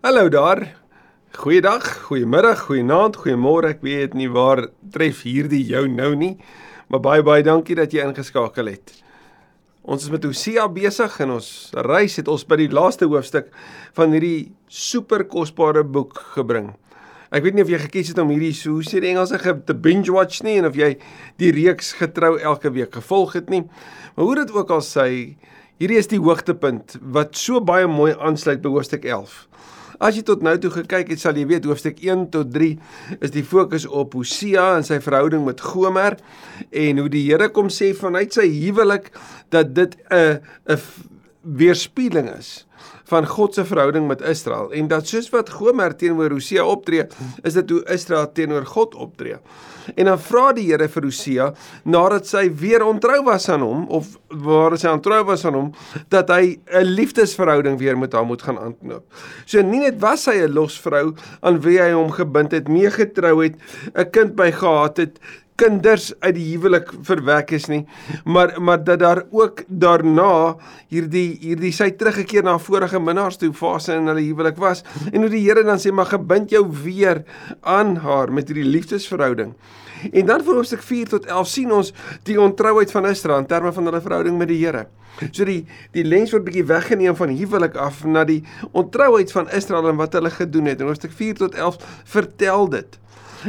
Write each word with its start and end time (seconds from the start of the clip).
Hallo 0.00 0.30
daar. 0.32 0.62
Goeiedag, 1.36 1.84
goeiemiddag, 2.06 2.62
goeienaand, 2.64 3.18
goeiemôre. 3.20 3.74
Ek 3.74 3.82
weet 3.84 4.14
nie 4.16 4.30
waar 4.32 4.62
tref 4.94 5.18
hierdie 5.28 5.60
jou 5.68 5.82
nou 5.92 6.14
nie, 6.16 6.30
maar 6.88 7.02
baie 7.04 7.20
baie 7.20 7.44
dankie 7.44 7.76
dat 7.76 7.92
jy 7.92 8.06
ingeskakel 8.08 8.70
het. 8.72 8.94
Ons 9.84 10.06
is 10.06 10.14
met 10.14 10.24
Hosea 10.24 10.64
besig 10.72 11.18
en 11.20 11.34
ons 11.34 11.50
reis 11.84 12.16
het 12.16 12.30
ons 12.32 12.46
by 12.48 12.56
die 12.62 12.70
laaste 12.72 13.10
hoofstuk 13.12 13.50
van 13.98 14.16
hierdie 14.16 14.54
super 14.72 15.26
kosbare 15.28 15.84
boek 15.84 16.16
gebring. 16.38 16.72
Ek 17.28 17.44
weet 17.44 17.60
nie 17.60 17.66
of 17.68 17.74
jy 17.74 17.82
gekies 17.84 18.14
het 18.14 18.22
om 18.24 18.32
hierdie 18.32 18.54
so 18.56 18.78
hoe 18.78 18.88
sê 18.88 19.04
die 19.04 19.12
Engelse 19.12 19.52
te 19.68 19.76
binge 19.76 20.08
watch 20.16 20.40
nie 20.48 20.56
en 20.62 20.70
of 20.70 20.80
jy 20.80 20.94
die 21.36 21.52
reeks 21.52 21.92
getrou 22.00 22.38
elke 22.40 22.72
week 22.72 22.96
gevolg 22.96 23.36
het 23.36 23.52
nie. 23.52 23.66
Maar 24.16 24.24
hoe 24.24 24.40
dit 24.40 24.56
ook 24.56 24.72
al 24.72 24.80
sê, 24.80 25.36
hierdie 25.76 26.00
is 26.00 26.08
die 26.08 26.24
hoogtepunt 26.24 26.96
wat 27.04 27.36
so 27.36 27.60
baie 27.60 27.84
mooi 27.84 28.16
aansluit 28.16 28.64
by 28.64 28.72
hoofstuk 28.80 29.04
11. 29.04 29.42
As 30.00 30.16
jy 30.16 30.22
tot 30.24 30.40
nou 30.40 30.54
toe 30.56 30.70
gekyk 30.72 31.10
het, 31.12 31.20
sal 31.20 31.36
jy 31.36 31.44
weet 31.50 31.66
hoofstuk 31.68 31.98
1 32.00 32.30
tot 32.32 32.48
3 32.54 32.70
is 33.20 33.34
die 33.34 33.44
fokus 33.44 33.84
op 33.84 34.14
Hosea 34.16 34.78
en 34.78 34.86
sy 34.86 34.96
verhouding 35.04 35.44
met 35.44 35.60
Gomer 35.60 36.16
en 36.72 37.02
hoe 37.02 37.10
die 37.12 37.26
Here 37.26 37.50
kom 37.52 37.68
sê 37.68 37.90
vanuit 37.96 38.32
sy 38.32 38.46
huwelik 38.48 39.10
dat 39.52 39.74
dit 39.76 39.96
'n 40.08 40.40
'n 40.72 40.80
weerspieëling 41.42 42.28
is 42.38 42.66
van 43.10 43.26
God 43.26 43.54
se 43.54 43.64
verhouding 43.66 44.06
met 44.08 44.22
Israel 44.22 44.70
en 44.76 44.88
dat 44.90 45.08
soos 45.10 45.30
wat 45.32 45.50
Gomer 45.50 45.96
teenoor 45.96 46.30
Hosea 46.30 46.64
optree, 46.64 47.06
is 47.42 47.56
dit 47.58 47.70
hoe 47.74 47.82
Israel 47.90 48.30
teenoor 48.32 48.66
God 48.66 48.94
optree. 48.94 49.40
En 49.96 50.06
dan 50.06 50.20
vra 50.22 50.50
die 50.54 50.68
Here 50.68 50.86
vir 50.92 51.06
Hosea 51.08 51.48
nadat 51.88 52.28
sy 52.30 52.44
weer 52.60 52.84
ontrou 52.86 53.18
was 53.26 53.48
aan 53.50 53.64
hom 53.66 53.86
of 53.90 54.12
waar 54.44 54.76
sy 54.78 54.92
ontrou 54.92 55.22
was 55.26 55.44
aan 55.48 55.58
hom 55.58 55.72
dat 56.12 56.30
hy 56.30 56.60
'n 56.70 56.84
liefdesverhouding 56.86 57.78
weer 57.78 57.98
met 57.98 58.12
haar 58.12 58.26
moet 58.26 58.42
gaan 58.42 58.58
aanknoop. 58.58 59.04
So 59.46 59.62
nie 59.62 59.80
net 59.80 59.98
was 60.00 60.26
hy 60.26 60.46
'n 60.46 60.54
losvrou 60.54 61.14
aan 61.42 61.60
wie 61.60 61.80
hy 61.80 61.92
hom 61.92 62.10
gebind 62.10 62.52
het, 62.52 62.68
meegetrou 62.68 63.42
het, 63.42 63.56
'n 63.94 64.10
kind 64.10 64.36
by 64.36 64.50
gehad 64.52 64.96
het, 64.96 65.18
kinders 65.60 66.10
uit 66.24 66.34
die 66.38 66.48
huwelik 66.54 66.92
verwek 67.06 67.52
is 67.58 67.68
nie 67.72 67.82
maar 68.24 68.56
maar 68.60 68.80
dat 68.84 69.02
daar 69.04 69.22
ook 69.30 69.64
daarna 69.68 70.56
hierdie 70.88 71.38
hierdie 71.42 71.72
sy 71.76 71.90
teruggekeer 72.00 72.46
na 72.46 72.56
vorige 72.58 73.00
minnaars 73.00 73.38
toe 73.40 73.52
fase 73.56 73.94
in 73.98 74.08
hulle 74.10 74.24
huwelik 74.24 74.58
was 74.60 74.84
en 75.12 75.20
hoe 75.22 75.32
die 75.32 75.44
Here 75.44 75.64
dan 75.66 75.80
sê 75.82 75.92
maar 75.92 76.10
gebind 76.10 76.50
jou 76.50 76.64
weer 76.84 77.24
aan 77.60 77.96
haar 78.04 78.32
met 78.32 78.48
hierdie 78.48 78.68
liefdesverhouding. 78.68 79.54
En 80.12 80.26
dan 80.26 80.44
vir 80.44 80.56
hoofstuk 80.56 80.82
4 80.84 81.12
tot 81.14 81.26
11 81.28 81.50
sien 81.50 81.72
ons 81.76 81.92
die 82.28 82.38
ontrouheid 82.40 82.92
van 82.94 83.08
Israel 83.10 83.42
in 83.42 83.48
terme 83.50 83.72
van 83.76 83.90
hulle 83.90 84.00
verhouding 84.00 84.38
met 84.40 84.48
die 84.48 84.60
Here. 84.62 84.86
So 85.30 85.44
die 85.44 85.66
die 85.96 86.06
lens 86.06 86.32
word 86.32 86.46
bietjie 86.46 86.64
weggeneem 86.68 87.16
van 87.18 87.34
huwelik 87.36 87.76
af 87.76 88.04
na 88.08 88.24
die 88.24 88.40
ontrouheid 88.72 89.32
van 89.34 89.50
Israel 89.56 89.90
en 89.90 90.00
wat 90.00 90.16
hulle 90.16 90.32
gedoen 90.32 90.70
het. 90.72 90.80
En 90.80 90.92
hoofstuk 90.92 91.12
4 91.16 91.42
tot 91.44 91.54
11 91.54 91.80
vertel 92.16 92.68
dit 92.76 92.98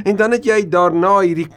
En 0.04 0.16
dan 0.16 0.32
het 0.32 0.46
jy 0.46 0.62
daarna 0.70 1.20
hierdie 1.20 1.48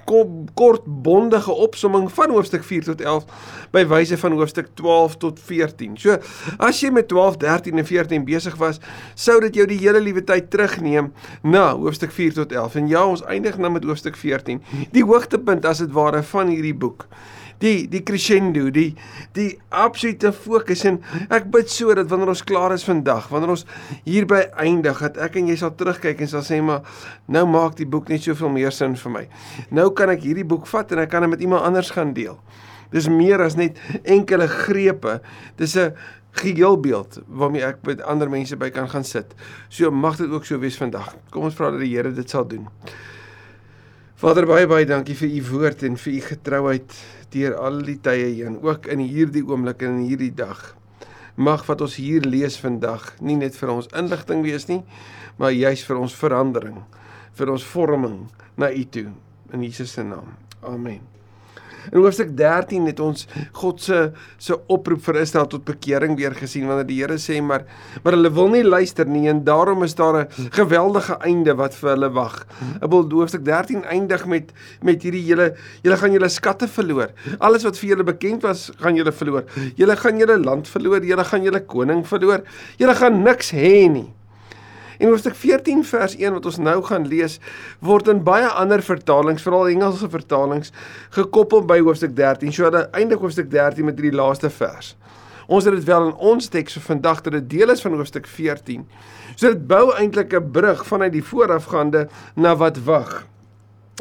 kort 0.54 0.86
bondige 0.86 1.52
opsomming 1.52 2.08
van 2.12 2.30
hoofstuk 2.34 2.64
4 2.64 2.84
tot 2.84 3.00
11 3.00 3.26
by 3.74 3.84
wyse 3.90 4.18
van 4.18 4.36
hoofstuk 4.38 4.70
12 4.74 5.16
tot 5.22 5.40
14. 5.40 5.96
So 6.00 6.18
as 6.58 6.80
jy 6.82 6.90
met 6.94 7.08
12, 7.12 7.38
13 7.42 7.78
en 7.78 7.86
14 7.86 8.24
besig 8.24 8.56
was, 8.60 8.80
sou 9.14 9.38
dit 9.44 9.60
jou 9.60 9.66
die 9.70 9.80
hele 9.82 10.02
liewe 10.02 10.24
tyd 10.24 10.50
terugneem 10.50 11.12
na 11.42 11.70
hoofstuk 11.76 12.12
4 12.14 12.40
tot 12.40 12.52
11. 12.52 12.80
En 12.82 12.90
ja, 12.90 13.06
ons 13.06 13.24
eindig 13.30 13.58
nou 13.58 13.72
met 13.74 13.84
hoofstuk 13.84 14.16
14. 14.16 14.62
Die 14.94 15.04
hoogtepunt 15.04 15.66
as 15.66 15.82
dit 15.84 15.92
ware 15.94 16.22
van 16.34 16.52
hierdie 16.52 16.74
boek 16.74 17.08
die 17.62 17.88
die 17.90 18.02
crescendo, 18.06 18.70
die 18.74 18.94
die 19.36 19.58
absolute 19.70 20.32
fokus 20.32 20.84
en 20.88 21.00
ek 21.28 21.50
bid 21.54 21.70
so 21.70 21.94
dat 21.94 22.10
wanneer 22.10 22.32
ons 22.34 22.44
klaar 22.46 22.74
is 22.74 22.86
vandag, 22.86 23.28
wanneer 23.32 23.54
ons 23.56 23.66
hierby 24.04 24.44
eindig, 24.60 25.00
dat 25.06 25.20
ek 25.28 25.38
en 25.40 25.48
jy 25.52 25.56
sal 25.60 25.74
terugkyk 25.78 26.20
en 26.24 26.30
sal 26.30 26.44
sê 26.46 26.60
maar 26.64 26.82
nou 27.26 27.46
maak 27.50 27.78
die 27.80 27.88
boek 27.88 28.08
net 28.12 28.24
soveel 28.26 28.52
meer 28.54 28.74
sin 28.74 28.96
vir 29.00 29.16
my. 29.18 29.24
Nou 29.70 29.90
kan 29.96 30.12
ek 30.14 30.24
hierdie 30.26 30.46
boek 30.48 30.66
vat 30.70 30.92
en 30.92 31.04
ek 31.04 31.12
kan 31.14 31.26
dit 31.26 31.34
met 31.36 31.44
iemand 31.44 31.66
anders 31.66 31.92
gaan 31.94 32.14
deel. 32.16 32.38
Dis 32.94 33.08
meer 33.10 33.42
as 33.42 33.56
net 33.58 33.78
enkele 34.04 34.46
grepe. 34.46 35.20
Dis 35.58 35.76
'n 35.76 35.94
geheelbeeld 36.34 37.22
waarmee 37.26 37.62
ek 37.62 37.82
met 37.86 38.02
ander 38.02 38.30
mense 38.30 38.56
by 38.56 38.70
kan 38.70 38.88
gaan 38.90 39.04
sit. 39.04 39.34
So 39.68 39.90
mag 39.90 40.16
dit 40.16 40.30
ook 40.30 40.44
so 40.44 40.58
wees 40.58 40.76
vandag. 40.76 41.14
Kom 41.30 41.44
ons 41.44 41.54
vra 41.54 41.70
dat 41.70 41.80
die 41.80 41.94
Here 41.94 42.12
dit 42.12 42.30
sal 42.30 42.46
doen. 42.48 42.68
Vader 44.24 44.46
baie 44.48 44.64
baie 44.64 44.86
dankie 44.88 45.12
vir 45.18 45.34
u 45.36 45.40
woord 45.50 45.82
en 45.84 45.98
vir 46.00 46.14
u 46.16 46.20
getrouheid 46.24 46.94
deur 47.34 47.58
al 47.60 47.82
die 47.84 47.98
tye 48.00 48.30
heen, 48.38 48.56
ook 48.64 48.88
in 48.88 49.02
hierdie 49.04 49.42
oomblik 49.44 49.84
en 49.84 49.98
in 49.98 50.06
hierdie 50.08 50.30
dag. 50.32 50.62
Mag 51.36 51.66
wat 51.68 51.84
ons 51.84 51.98
hier 52.00 52.24
lees 52.24 52.56
vandag 52.62 53.10
nie 53.20 53.36
net 53.36 53.60
vir 53.60 53.76
ons 53.76 53.92
inligting 53.92 54.40
wees 54.48 54.64
nie, 54.72 54.80
maar 55.36 55.52
juis 55.52 55.84
vir 55.84 56.00
ons 56.00 56.20
verandering, 56.24 56.80
vir 57.36 57.52
ons 57.52 57.72
vorming 57.74 58.22
na 58.56 58.72
u 58.72 58.86
toe 58.96 59.10
in 59.52 59.68
Jesus 59.68 59.92
se 59.92 60.08
naam. 60.08 60.32
Amen. 60.64 61.13
In 61.92 62.00
hoofstuk 62.00 62.36
13 62.36 62.86
het 62.86 63.00
ons 63.00 63.26
God 63.52 63.82
se 63.82 64.12
se 64.38 64.56
oproep 64.68 65.02
vir 65.04 65.20
Israel 65.20 65.46
tot 65.50 65.64
bekering 65.64 66.16
weer 66.16 66.34
gesien 66.34 66.66
wanneer 66.68 66.86
die 66.88 67.00
Here 67.00 67.18
sê 67.18 67.40
maar 67.42 67.64
maar 68.02 68.16
hulle 68.16 68.30
wil 68.30 68.48
nie 68.48 68.62
luister 68.64 69.06
nie 69.06 69.28
en 69.28 69.44
daarom 69.44 69.82
is 69.84 69.94
daar 69.94 70.24
'n 70.24 70.50
geweldige 70.50 71.18
einde 71.20 71.54
wat 71.54 71.74
vir 71.74 71.90
hulle 71.90 72.10
wag. 72.10 72.46
Wil 72.80 73.10
hoofstuk 73.10 73.44
13 73.44 73.84
eindig 73.84 74.26
met 74.26 74.52
met 74.82 75.02
hierdie 75.02 75.24
hele 75.24 75.54
julle 75.82 75.96
gaan 75.96 76.12
julle 76.12 76.28
skatte 76.28 76.68
verloor. 76.68 77.10
Alles 77.38 77.64
wat 77.64 77.78
vir 77.78 77.88
julle 77.88 78.04
bekend 78.04 78.42
was, 78.42 78.70
gaan 78.80 78.96
julle 78.96 79.12
verloor. 79.12 79.44
Julle 79.76 79.96
gaan 79.96 80.18
julle 80.18 80.38
land 80.38 80.68
verloor, 80.68 81.04
julle 81.04 81.24
gaan 81.24 81.42
julle 81.42 81.60
koning 81.60 82.06
verloor. 82.06 82.42
Julle 82.78 82.94
gaan 82.94 83.22
niks 83.22 83.52
hê 83.52 83.88
nie. 83.90 84.12
En 84.98 85.08
hoofstuk 85.08 85.34
14 85.34 85.84
vers 85.84 86.16
1 86.16 86.32
wat 86.32 86.46
ons 86.46 86.58
nou 86.58 86.76
gaan 86.86 87.06
lees, 87.08 87.38
word 87.80 88.08
in 88.08 88.22
baie 88.24 88.48
ander 88.48 88.82
vertalings, 88.82 89.42
veral 89.42 89.68
Engelse 89.68 90.08
vertalings, 90.10 90.72
gekoppel 91.10 91.64
by 91.66 91.80
hoofstuk 91.80 92.14
13. 92.16 92.52
So 92.52 92.68
hulle 92.68 92.86
eindig 92.92 93.22
hoofstuk 93.22 93.50
13 93.50 93.84
met 93.84 93.98
hierdie 93.98 94.16
laaste 94.16 94.50
vers. 94.50 94.94
Ons 95.46 95.66
het 95.68 95.74
dit 95.76 95.84
wel 95.84 96.08
in 96.08 96.14
ons 96.14 96.48
teks 96.48 96.78
vir 96.78 96.86
vandag 96.86 97.20
dat 97.26 97.36
dit 97.36 97.50
deel 97.58 97.74
is 97.74 97.82
van 97.84 97.96
hoofstuk 97.98 98.26
14. 98.30 98.86
So 99.34 99.50
dit 99.50 99.66
bou 99.68 99.92
eintlik 99.92 100.32
'n 100.32 100.50
brug 100.50 100.86
vanuit 100.86 101.12
die 101.12 101.24
voorafgaande 101.24 102.08
na 102.34 102.56
wat 102.56 102.78
wag. 102.84 103.26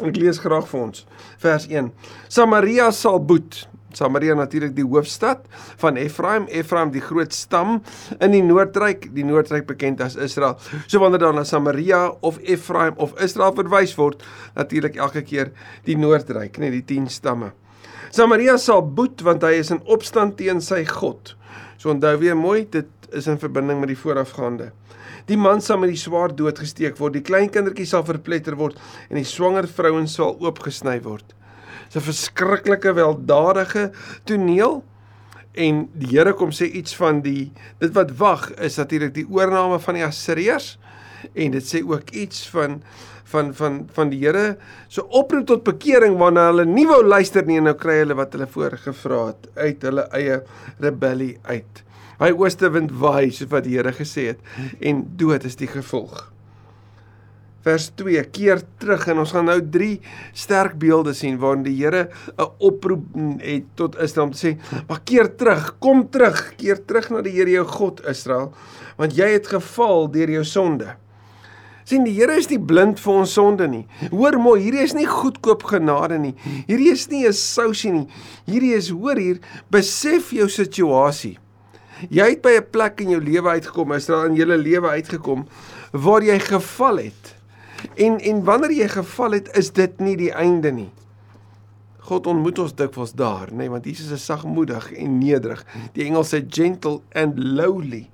Ek 0.02 0.16
lees 0.16 0.38
graag 0.38 0.68
vir 0.68 0.80
ons 0.80 1.06
vers 1.38 1.66
1. 1.68 1.92
Samaria 2.28 2.90
sal 2.90 3.20
boet. 3.20 3.68
Samaria 3.96 4.34
natuurlik 4.34 4.74
die 4.76 4.86
hoofstad 4.86 5.46
van 5.82 5.98
Efraim, 6.00 6.48
Efraim 6.48 6.92
die 6.94 7.02
groot 7.04 7.34
stam 7.34 7.80
in 8.18 8.34
die 8.34 8.42
Noordryk, 8.44 9.10
die 9.14 9.26
Noordryk 9.26 9.66
bekend 9.68 10.02
as 10.04 10.16
Israel. 10.16 10.58
So 10.86 11.00
wanneer 11.02 11.22
daar 11.24 11.36
na 11.36 11.44
Samaria 11.44 12.06
of 12.20 12.38
Efraim 12.42 12.98
of 12.98 13.14
Israel 13.22 13.54
verwys 13.56 13.94
word, 13.98 14.24
natuurlik 14.56 14.96
elke 14.96 15.24
keer 15.26 15.52
die 15.86 15.96
Noordryk, 15.98 16.58
net 16.62 16.74
die 16.74 16.84
10 16.96 17.10
stamme. 17.12 17.52
Samaria 18.14 18.56
sal 18.62 18.82
boet 18.82 19.24
want 19.26 19.42
hy 19.42 19.56
is 19.58 19.72
in 19.74 19.82
opstand 19.90 20.36
teen 20.38 20.60
sy 20.62 20.84
God. 20.86 21.34
So 21.78 21.90
onthou 21.90 22.14
weer 22.20 22.36
mooi, 22.38 22.62
dit 22.70 22.90
is 23.14 23.26
in 23.30 23.40
verbinding 23.42 23.80
met 23.82 23.90
die 23.90 23.98
voorafgaande. 23.98 24.70
Die 25.28 25.38
man 25.40 25.62
sal 25.64 25.80
met 25.80 25.90
die 25.90 25.98
swaard 26.00 26.36
doodgesteek 26.38 26.98
word, 27.00 27.16
die 27.16 27.24
klein 27.24 27.48
kindertjie 27.52 27.86
sal 27.88 28.04
verpletter 28.06 28.58
word 28.60 28.78
en 29.08 29.18
die 29.18 29.26
swanger 29.28 29.66
vrouens 29.70 30.14
sal 30.18 30.36
oopgesny 30.42 30.98
word. 31.04 31.34
'n 31.94 32.00
verskriklike 32.00 32.92
weldadige 32.92 33.90
toneel. 34.24 34.82
En 35.54 35.88
die 35.92 36.10
Here 36.16 36.32
kom 36.32 36.50
sê 36.50 36.66
iets 36.66 36.96
van 36.96 37.20
die 37.22 37.52
dit 37.78 37.92
wat 37.94 38.16
wag 38.18 38.50
is 38.54 38.76
natuurlik 38.76 39.14
die 39.14 39.26
oorneem 39.30 39.78
van 39.80 39.94
die 39.94 40.04
Assiriërs. 40.04 40.78
En 41.32 41.50
dit 41.50 41.62
sê 41.62 41.82
ook 41.86 42.10
iets 42.10 42.48
van 42.50 42.82
van 43.24 43.54
van 43.54 43.88
van 43.92 44.10
die 44.10 44.20
Here 44.26 44.56
so 44.88 45.06
oproep 45.10 45.46
tot 45.46 45.64
bekering 45.64 46.18
waarna 46.18 46.50
hulle 46.50 46.64
nie 46.64 46.86
wou 46.86 47.04
luister 47.04 47.46
nie. 47.46 47.58
En 47.62 47.70
nou 47.70 47.74
kry 47.78 48.02
hulle 48.02 48.18
wat 48.18 48.32
hulle 48.32 48.50
voorgevra 48.50 49.26
het 49.26 49.48
uit 49.54 49.82
hulle 49.82 50.08
eie 50.10 50.42
rebellie 50.78 51.38
uit. 51.42 51.82
Hy 52.18 52.30
ooste 52.30 52.70
wind 52.70 52.92
waai 52.98 53.30
soos 53.30 53.50
wat 53.50 53.64
die 53.64 53.78
Here 53.78 53.92
gesê 53.92 54.34
het. 54.34 54.40
En 54.80 55.06
dood 55.16 55.44
is 55.44 55.56
die 55.56 55.70
gevolg 55.70 56.33
vers 57.64 57.88
2 57.96 58.24
keer 58.34 58.62
terug. 58.78 59.06
En 59.08 59.22
ons 59.24 59.34
gaan 59.34 59.48
nou 59.48 59.58
drie 59.76 60.00
sterk 60.32 60.76
beelde 60.80 61.14
sien 61.16 61.38
waarin 61.40 61.64
die 61.64 61.76
Here 61.80 62.08
'n 62.38 62.50
oproep 62.58 63.04
het 63.40 63.64
tot 63.74 63.96
Israel 63.96 64.26
om 64.26 64.32
te 64.32 64.40
sê 64.46 64.50
maar 64.88 65.00
keer 65.04 65.36
terug 65.36 65.78
kom 65.78 66.08
terug 66.10 66.54
keer 66.56 66.84
terug 66.86 67.10
na 67.10 67.22
die 67.22 67.32
Here 67.32 67.50
jou 67.50 67.66
God 67.66 68.04
Israel 68.08 68.52
want 68.96 69.16
jy 69.16 69.28
het 69.32 69.46
geval 69.46 70.10
deur 70.10 70.30
jou 70.30 70.44
sonde. 70.44 70.96
Sien 71.84 72.04
die 72.04 72.14
Here 72.16 72.36
is 72.36 72.48
nie 72.48 72.58
blind 72.58 73.00
vir 73.00 73.12
ons 73.12 73.32
sonde 73.32 73.68
nie. 73.68 73.86
Hoor 74.10 74.38
mooi 74.40 74.62
hierdie 74.62 74.84
is 74.84 74.94
nie 74.94 75.06
goedkoop 75.06 75.62
genade 75.68 76.18
nie. 76.18 76.34
Hierdie 76.66 76.92
is 76.92 77.08
nie 77.10 77.26
'n 77.26 77.32
sousie 77.32 77.92
nie. 77.92 78.08
Hierdie 78.46 78.74
is 78.74 78.88
hoor 78.88 79.16
hier 79.16 79.38
besef 79.70 80.32
jou 80.32 80.48
situasie. 80.48 81.38
Jy 82.10 82.30
het 82.30 82.42
by 82.42 82.56
'n 82.56 82.70
plek 82.70 83.00
in 83.00 83.10
jou 83.10 83.20
lewe 83.20 83.48
uitgekom 83.48 83.92
Israel 83.92 84.24
in 84.24 84.36
jou 84.36 84.46
lewe 84.46 84.88
uitgekom 84.88 85.46
waar 85.92 86.22
jy 86.22 86.38
geval 86.38 86.96
het 86.98 87.33
En 87.94 88.18
en 88.20 88.44
wanneer 88.44 88.72
jy 88.72 88.88
geval 88.88 89.38
het, 89.38 89.50
is 89.56 89.72
dit 89.72 90.00
nie 90.00 90.16
die 90.16 90.32
einde 90.32 90.72
nie. 90.72 90.90
God 92.04 92.26
ontmoet 92.26 92.58
ons 92.60 92.74
dikwels 92.76 93.14
daar, 93.16 93.48
nê, 93.48 93.64
nee, 93.64 93.72
want 93.72 93.86
Jesus 93.88 94.10
is 94.12 94.24
sagmoedig 94.24 94.90
en 94.92 95.18
nederig. 95.18 95.62
Die 95.96 96.04
Engels 96.04 96.34
sê 96.34 96.42
gentle 96.44 97.00
and 97.16 97.38
lowly. 97.38 98.08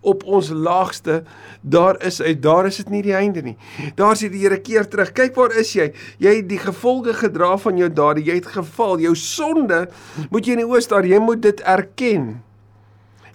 op 0.00 0.24
ons 0.24 0.48
laagste, 0.48 1.22
daar 1.60 1.98
is 2.04 2.20
uit 2.22 2.42
daar 2.42 2.66
is 2.66 2.76
dit 2.76 2.88
nie 2.88 3.02
die 3.04 3.14
einde 3.14 3.42
nie. 3.44 3.56
Daar 3.94 4.16
sê 4.16 4.30
die 4.32 4.40
Here 4.40 4.60
keer 4.60 4.88
terug. 4.88 5.12
Kyk 5.16 5.36
waar 5.36 5.52
is 5.60 5.72
jy? 5.76 5.90
Jy 6.22 6.36
het 6.40 6.48
die 6.48 6.60
gevolge 6.60 7.14
gedra 7.20 7.56
van 7.60 7.80
jou 7.80 7.90
dade. 7.92 8.24
Jy 8.24 8.38
het 8.40 8.48
geval. 8.54 9.00
Jou 9.04 9.14
sonde 9.16 9.86
moet 10.30 10.46
jy 10.46 10.56
in 10.56 10.64
die 10.64 10.70
oë 10.70 10.80
staar. 10.84 11.08
Jy 11.08 11.20
moet 11.22 11.42
dit 11.44 11.60
erken. 11.68 12.32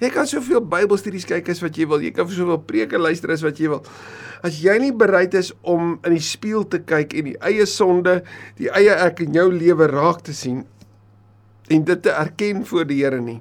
Jy 0.01 0.11
kan 0.11 0.27
soveel 0.27 0.63
Bybelstudies 0.67 1.27
kyk 1.29 1.49
as 1.53 1.61
wat 1.63 1.77
jy 1.79 1.87
wil. 1.89 2.03
Jy 2.03 2.11
kan 2.15 2.27
soveel 2.31 2.59
preke 2.67 2.99
luister 2.99 3.31
as 3.31 3.45
wat 3.45 3.59
jy 3.61 3.71
wil. 3.71 3.83
As 4.45 4.59
jy 4.61 4.75
nie 4.81 4.91
bereid 4.95 5.33
is 5.37 5.53
om 5.63 5.95
in 6.05 6.15
die 6.17 6.23
spieël 6.23 6.67
te 6.69 6.81
kyk 6.83 7.15
en 7.17 7.31
die 7.31 7.37
eie 7.47 7.65
sonde, 7.69 8.19
die 8.59 8.69
eie 8.75 8.93
ek 9.07 9.23
in 9.25 9.37
jou 9.37 9.47
lewe 9.53 9.87
raak 9.91 10.25
te 10.27 10.35
sien 10.35 10.65
en 11.71 11.87
dit 11.87 12.03
te 12.05 12.11
erken 12.13 12.61
voor 12.67 12.85
die 12.85 12.99
Here 13.01 13.21
nie, 13.23 13.39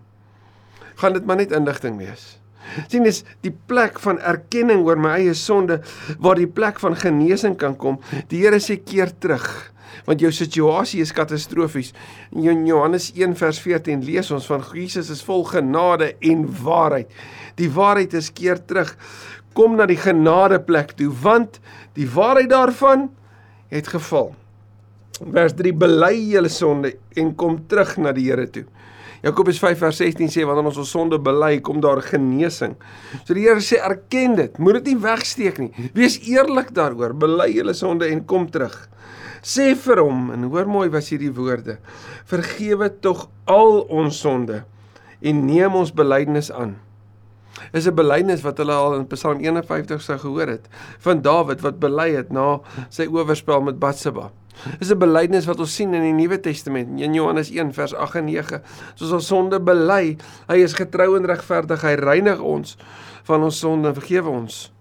gaan 1.02 1.12
dit 1.18 1.26
maar 1.28 1.42
net 1.42 1.52
inligting 1.52 1.98
wees. 2.00 2.38
Sien 2.88 3.06
dis 3.06 3.22
die 3.44 3.52
plek 3.52 4.00
van 4.02 4.18
erkenning 4.18 4.84
oor 4.86 5.00
my 5.00 5.18
eie 5.20 5.34
sonde 5.38 5.80
waar 6.18 6.40
die 6.40 6.50
plek 6.50 6.80
van 6.82 6.96
genesing 6.98 7.56
kan 7.60 7.76
kom. 7.76 8.00
Die 8.30 8.42
Here 8.44 8.60
sê 8.62 8.80
keer 8.82 9.14
terug 9.20 9.48
want 10.04 10.20
jou 10.20 10.30
situasie 10.34 11.00
is 11.04 11.12
katastrofies. 11.14 11.92
In 12.34 12.66
Johannes 12.66 13.10
1 13.14 13.36
vers 13.38 13.60
14 13.62 14.02
lees 14.04 14.30
ons 14.34 14.48
van 14.50 14.64
Jesus 14.74 15.10
is 15.12 15.22
vol 15.24 15.44
genade 15.48 16.12
en 16.20 16.44
waarheid. 16.64 17.10
Die 17.60 17.70
waarheid 17.72 18.16
is 18.18 18.32
keer 18.34 18.60
terug. 18.66 18.94
Kom 19.54 19.76
na 19.78 19.86
die 19.86 20.00
genade 20.00 20.60
plek 20.66 20.96
toe 20.98 21.12
want 21.22 21.60
die 21.98 22.08
waarheid 22.10 22.50
daarvan 22.50 23.08
het 23.72 23.88
geval. 23.88 24.32
Vers 25.22 25.54
3 25.54 25.72
bely 25.78 26.14
julle 26.34 26.50
sonde 26.50 26.96
en 27.16 27.34
kom 27.38 27.60
terug 27.70 27.96
na 28.02 28.12
die 28.12 28.26
Here 28.28 28.48
toe. 28.50 28.66
Jakobus 29.24 29.58
5 29.62 29.78
vers 29.80 30.00
16 30.02 30.28
sê 30.28 30.42
wanneer 30.44 30.66
ons 30.68 30.78
ons 30.82 30.90
sonde 30.90 31.16
bely, 31.16 31.56
kom 31.64 31.78
daar 31.80 32.02
genesing. 32.04 32.74
So 33.24 33.32
die 33.32 33.46
Here 33.46 33.62
sê 33.64 33.78
erken 33.80 34.36
dit, 34.36 34.58
moed 34.60 34.82
dit 34.82 34.92
nie 34.92 35.00
wegsteek 35.00 35.60
nie. 35.62 35.70
Wees 35.96 36.18
eerlik 36.28 36.74
daaroor, 36.76 37.14
bely 37.16 37.48
julle 37.54 37.72
sonde 37.72 38.10
en 38.12 38.20
kom 38.28 38.50
terug. 38.52 38.76
Sê 39.44 39.72
vir 39.76 40.00
hom 40.00 40.30
en 40.32 40.46
hoor 40.52 40.68
mooi 40.68 40.86
was 40.92 41.10
hierdie 41.12 41.32
woorde 41.36 41.78
vergewe 42.30 42.88
tog 43.04 43.26
al 43.50 43.82
ons 43.92 44.20
sonde 44.24 44.62
en 45.20 45.42
neem 45.44 45.76
ons 45.76 45.92
belydenis 45.92 46.48
aan. 46.52 46.78
Is 47.72 47.86
'n 47.86 47.94
belydenis 47.94 48.42
wat 48.42 48.58
hulle 48.58 48.72
al 48.72 48.94
in 48.94 49.06
Psalm 49.06 49.40
51 49.40 50.00
sou 50.02 50.18
gehoor 50.18 50.48
het 50.48 50.68
van 50.98 51.22
Dawid 51.22 51.60
wat 51.60 51.78
bely 51.78 52.16
het 52.16 52.32
na 52.32 52.60
sy 52.90 53.06
oorspel 53.06 53.60
met 53.60 53.78
Batseba 53.78 54.32
is 54.80 54.90
'n 54.90 54.98
belydenis 54.98 55.46
wat 55.46 55.60
ons 55.60 55.74
sien 55.74 55.94
in 55.94 56.02
die 56.02 56.12
Nuwe 56.12 56.40
Testament 56.40 57.00
in 57.00 57.14
Johannes 57.14 57.50
1 57.50 57.72
vers 57.72 57.94
8 57.94 58.16
en 58.16 58.24
9 58.24 58.62
soos 58.94 59.12
ons 59.12 59.26
sonde 59.26 59.60
bely 59.60 60.16
hy 60.48 60.56
is 60.56 60.72
getrou 60.72 61.16
en 61.16 61.26
regverdig 61.26 61.82
hy 61.82 61.94
reinig 61.94 62.40
ons 62.40 62.76
van 63.24 63.42
ons 63.42 63.58
sonde 63.58 63.88
en 63.88 63.94
vergewe 63.94 64.28
ons 64.28 64.74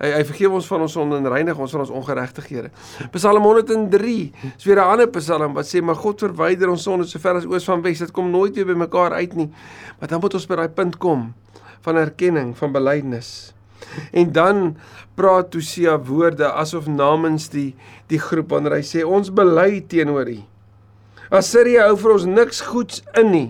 Hy 0.00 0.14
hy 0.14 0.20
vergewe 0.24 0.56
ons 0.56 0.68
van 0.70 0.80
ons 0.80 0.94
sonde 0.96 1.18
en 1.20 1.26
reinig 1.28 1.58
ons 1.60 1.72
van 1.76 1.82
ons 1.82 1.90
ongeregtighede. 1.92 2.70
Psalm 3.12 3.44
103 3.44 4.32
is 4.56 4.64
weer 4.64 4.80
'n 4.80 4.92
ander 4.92 5.08
Psalm 5.12 5.52
wat 5.52 5.68
sê 5.68 5.82
maar 5.82 5.94
God 6.00 6.20
verwyder 6.20 6.70
ons 6.70 6.82
sonde 6.82 7.04
so 7.04 7.18
ver 7.18 7.36
as 7.36 7.44
oos 7.44 7.64
van 7.64 7.82
wes. 7.82 7.98
Dit 7.98 8.10
kom 8.10 8.30
nooit 8.30 8.54
weer 8.54 8.64
by 8.64 8.72
mekaar 8.72 9.12
uit 9.12 9.34
nie. 9.34 9.50
Maar 9.98 10.08
dan 10.08 10.20
moet 10.20 10.34
ons 10.34 10.46
by 10.46 10.56
daai 10.56 10.68
punt 10.68 10.96
kom 10.96 11.34
van 11.82 11.96
erkenning, 11.96 12.56
van 12.56 12.72
belydenis. 12.72 13.52
En 14.20 14.32
dan 14.32 14.62
praat 15.18 15.54
Hosea 15.54 15.96
woorde 16.08 16.48
asof 16.52 16.86
namens 16.88 17.48
die 17.52 17.74
die 18.10 18.20
groep 18.20 18.50
wanneer 18.54 18.78
hy 18.78 18.84
sê 18.86 19.04
ons 19.06 19.32
bely 19.34 19.80
teenoor 19.90 20.30
U. 20.30 20.38
Assirië 21.30 21.86
hou 21.86 21.96
vir 22.00 22.14
ons 22.16 22.26
niks 22.26 22.62
goeds 22.66 23.02
in 23.20 23.30
nie. 23.30 23.48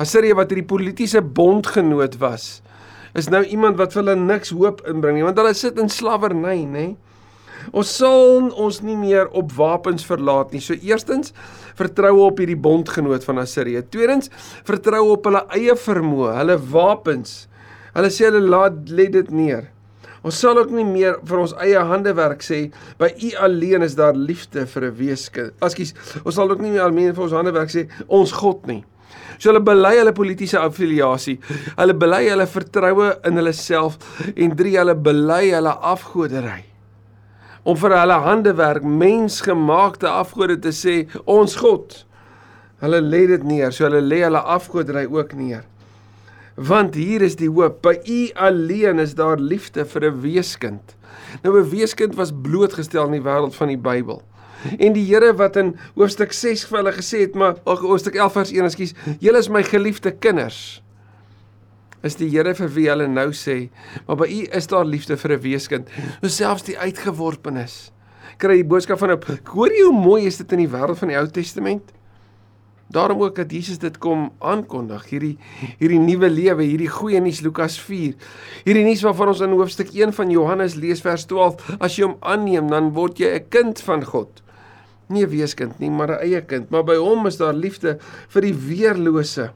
Assirië 0.00 0.36
wat 0.38 0.52
hierdie 0.52 0.68
politieke 0.68 1.20
bondgenoot 1.20 2.16
was 2.22 2.62
is 3.18 3.28
nou 3.28 3.42
iemand 3.44 3.76
wat 3.76 3.92
vir 3.92 4.02
hulle 4.02 4.16
niks 4.16 4.54
hoop 4.56 4.80
inbring 4.88 5.18
nie, 5.18 5.24
want 5.26 5.36
hulle 5.40 5.52
sit 5.56 5.76
in 5.80 5.90
slawerny, 5.92 6.62
nê? 6.64 6.86
Ons 7.70 7.92
sal 8.00 8.48
ons 8.58 8.80
nie 8.82 8.96
meer 8.98 9.28
op 9.38 9.52
wapens 9.54 10.02
verlaat 10.08 10.54
nie. 10.54 10.62
So 10.64 10.74
eerstens, 10.74 11.30
vertroue 11.78 12.24
op 12.26 12.40
hierdie 12.42 12.58
bondgenoot 12.58 13.22
van 13.28 13.42
Assirië. 13.44 13.84
Tweedens, 13.92 14.32
vertroue 14.66 15.12
op 15.14 15.28
hulle 15.28 15.44
eie 15.54 15.76
vermoë, 15.78 16.32
hulle 16.40 16.58
wapens. 16.72 17.44
Hulle 17.92 18.10
sê 18.10 18.28
hulle 18.30 18.42
laat 18.48 18.88
lê 18.88 19.08
dit 19.12 19.30
neer. 19.30 19.68
Ons 20.22 20.38
sal 20.38 20.58
ook 20.60 20.70
nie 20.70 20.86
meer 20.86 21.16
vir 21.26 21.40
ons 21.42 21.52
eie 21.64 21.80
hande 21.82 22.12
werk 22.14 22.44
sê 22.46 22.68
by 23.00 23.10
U 23.10 23.32
alleen 23.42 23.82
is 23.82 23.96
daar 23.98 24.14
liefde 24.14 24.66
vir 24.66 24.84
'n 24.86 24.96
weeskind. 24.96 25.52
Ekskuus, 25.60 25.94
ons 26.24 26.34
sal 26.34 26.50
ook 26.50 26.60
nie 26.60 26.70
meer 26.70 26.86
alleen 26.86 27.14
vir 27.14 27.24
ons 27.24 27.32
hande 27.32 27.52
werk 27.52 27.70
sê 27.70 27.88
ons 28.08 28.32
God 28.32 28.66
nie. 28.66 28.84
So 29.38 29.50
hulle 29.50 29.60
bely 29.60 29.96
hulle 29.98 30.12
politieke 30.12 30.58
affiliasie. 30.58 31.38
Hulle 31.76 31.94
bely 31.94 32.28
hulle 32.28 32.46
vertroue 32.46 33.08
in 33.26 33.36
hulle 33.36 33.52
self 33.52 33.98
en 34.36 34.54
drie 34.56 34.76
hulle 34.78 34.94
bely 34.94 35.50
hulle 35.50 35.74
afgodery. 35.94 36.62
Om 37.64 37.76
vir 37.76 37.96
hulle 37.96 38.18
handewerk 38.22 38.82
mensgemaakte 38.82 40.08
afgode 40.08 40.60
te 40.62 40.70
sê 40.70 41.08
ons 41.26 41.56
God. 41.56 42.06
Hulle 42.82 43.00
lê 43.00 43.26
dit 43.26 43.44
neer, 43.44 43.70
so 43.70 43.84
hulle 43.84 44.00
lê 44.00 44.22
hulle 44.22 44.38
afgodery 44.38 45.06
ook 45.10 45.34
neer. 45.34 45.66
Want 46.54 46.94
hier 46.94 47.22
is 47.24 47.36
die 47.40 47.48
hoop, 47.48 47.80
by 47.82 47.94
U 48.04 48.18
alleen 48.34 49.00
is 49.00 49.14
daar 49.16 49.40
liefde 49.40 49.84
vir 49.84 50.04
'n 50.10 50.20
weeskind. 50.20 50.96
Nou 51.42 51.58
'n 51.58 51.70
weeskind 51.70 52.14
was 52.14 52.32
blootgestel 52.42 53.06
in 53.06 53.22
die 53.22 53.24
wêreld 53.24 53.54
van 53.54 53.68
die 53.68 53.78
Bybel. 53.78 54.22
En 54.78 54.92
die 54.92 55.04
Here 55.06 55.34
wat 55.34 55.56
in 55.56 55.76
hoofstuk 55.94 56.32
6 56.32 56.64
vir 56.64 56.78
hulle 56.78 56.92
gesê 56.92 57.20
het, 57.20 57.34
maar 57.34 57.56
ag 57.64 57.80
hoofstuk 57.80 58.14
11 58.14 58.32
vers 58.32 58.52
1, 58.52 58.64
ekskuus, 58.64 58.94
julle 59.18 59.38
is 59.38 59.48
my 59.48 59.62
geliefde 59.62 60.12
kinders. 60.12 60.82
Is 62.02 62.16
die 62.16 62.28
Here 62.28 62.54
vir 62.54 62.68
wie 62.74 62.88
hulle 62.88 63.08
nou 63.08 63.30
sê, 63.32 63.70
maar 64.06 64.16
by 64.16 64.26
u 64.26 64.46
is 64.52 64.66
daar 64.66 64.84
liefde 64.84 65.16
vir 65.16 65.32
'n 65.32 65.40
weeskind, 65.40 65.88
selfs 66.22 66.62
die 66.62 66.78
uitgeworpenes. 66.78 67.92
Kry 68.38 68.54
die 68.54 68.64
boodskap 68.64 68.98
van 68.98 69.10
op. 69.10 69.24
Hoor 69.44 69.68
jy 69.68 69.82
hoe 69.82 70.00
mooi 70.00 70.26
is 70.26 70.36
dit 70.36 70.52
in 70.52 70.58
die 70.58 70.68
wêreld 70.68 70.98
van 70.98 71.08
die 71.08 71.16
Ou 71.16 71.26
Testament? 71.26 71.92
Daarom 72.92 73.22
ook 73.22 73.36
dat 73.36 73.52
Jesus 73.52 73.78
dit 73.78 73.98
kom 73.98 74.30
aankondig, 74.38 75.06
hierdie 75.08 75.38
hierdie 75.78 76.00
nuwe 76.00 76.28
lewe, 76.30 76.62
hierdie 76.62 76.90
goeie 76.92 77.20
nuus 77.24 77.40
Lukas 77.40 77.78
4. 77.80 78.14
Hierdie 78.66 78.84
nuus 78.84 79.02
waarvan 79.06 79.32
ons 79.32 79.40
in 79.40 79.56
hoofstuk 79.56 79.94
1 79.96 80.12
van 80.12 80.30
Johannes 80.30 80.76
lees 80.76 81.00
vers 81.00 81.24
12, 81.30 81.76
as 81.80 81.96
jy 81.96 82.04
hom 82.04 82.18
aanneem, 82.20 82.68
dan 82.68 82.92
word 82.92 83.18
jy 83.18 83.32
'n 83.38 83.48
kind 83.48 83.80
van 83.80 84.04
God 84.04 84.42
nie 85.12 85.24
'n 85.24 85.30
weeskind 85.30 85.78
nie, 85.78 85.90
maar 85.90 86.10
'n 86.10 86.22
eie 86.22 86.42
kind. 86.42 86.70
Maar 86.70 86.84
by 86.84 86.96
hom 86.96 87.26
is 87.26 87.36
daar 87.36 87.54
liefde 87.54 87.98
vir 88.28 88.42
die 88.42 88.54
weerlose. 88.54 89.52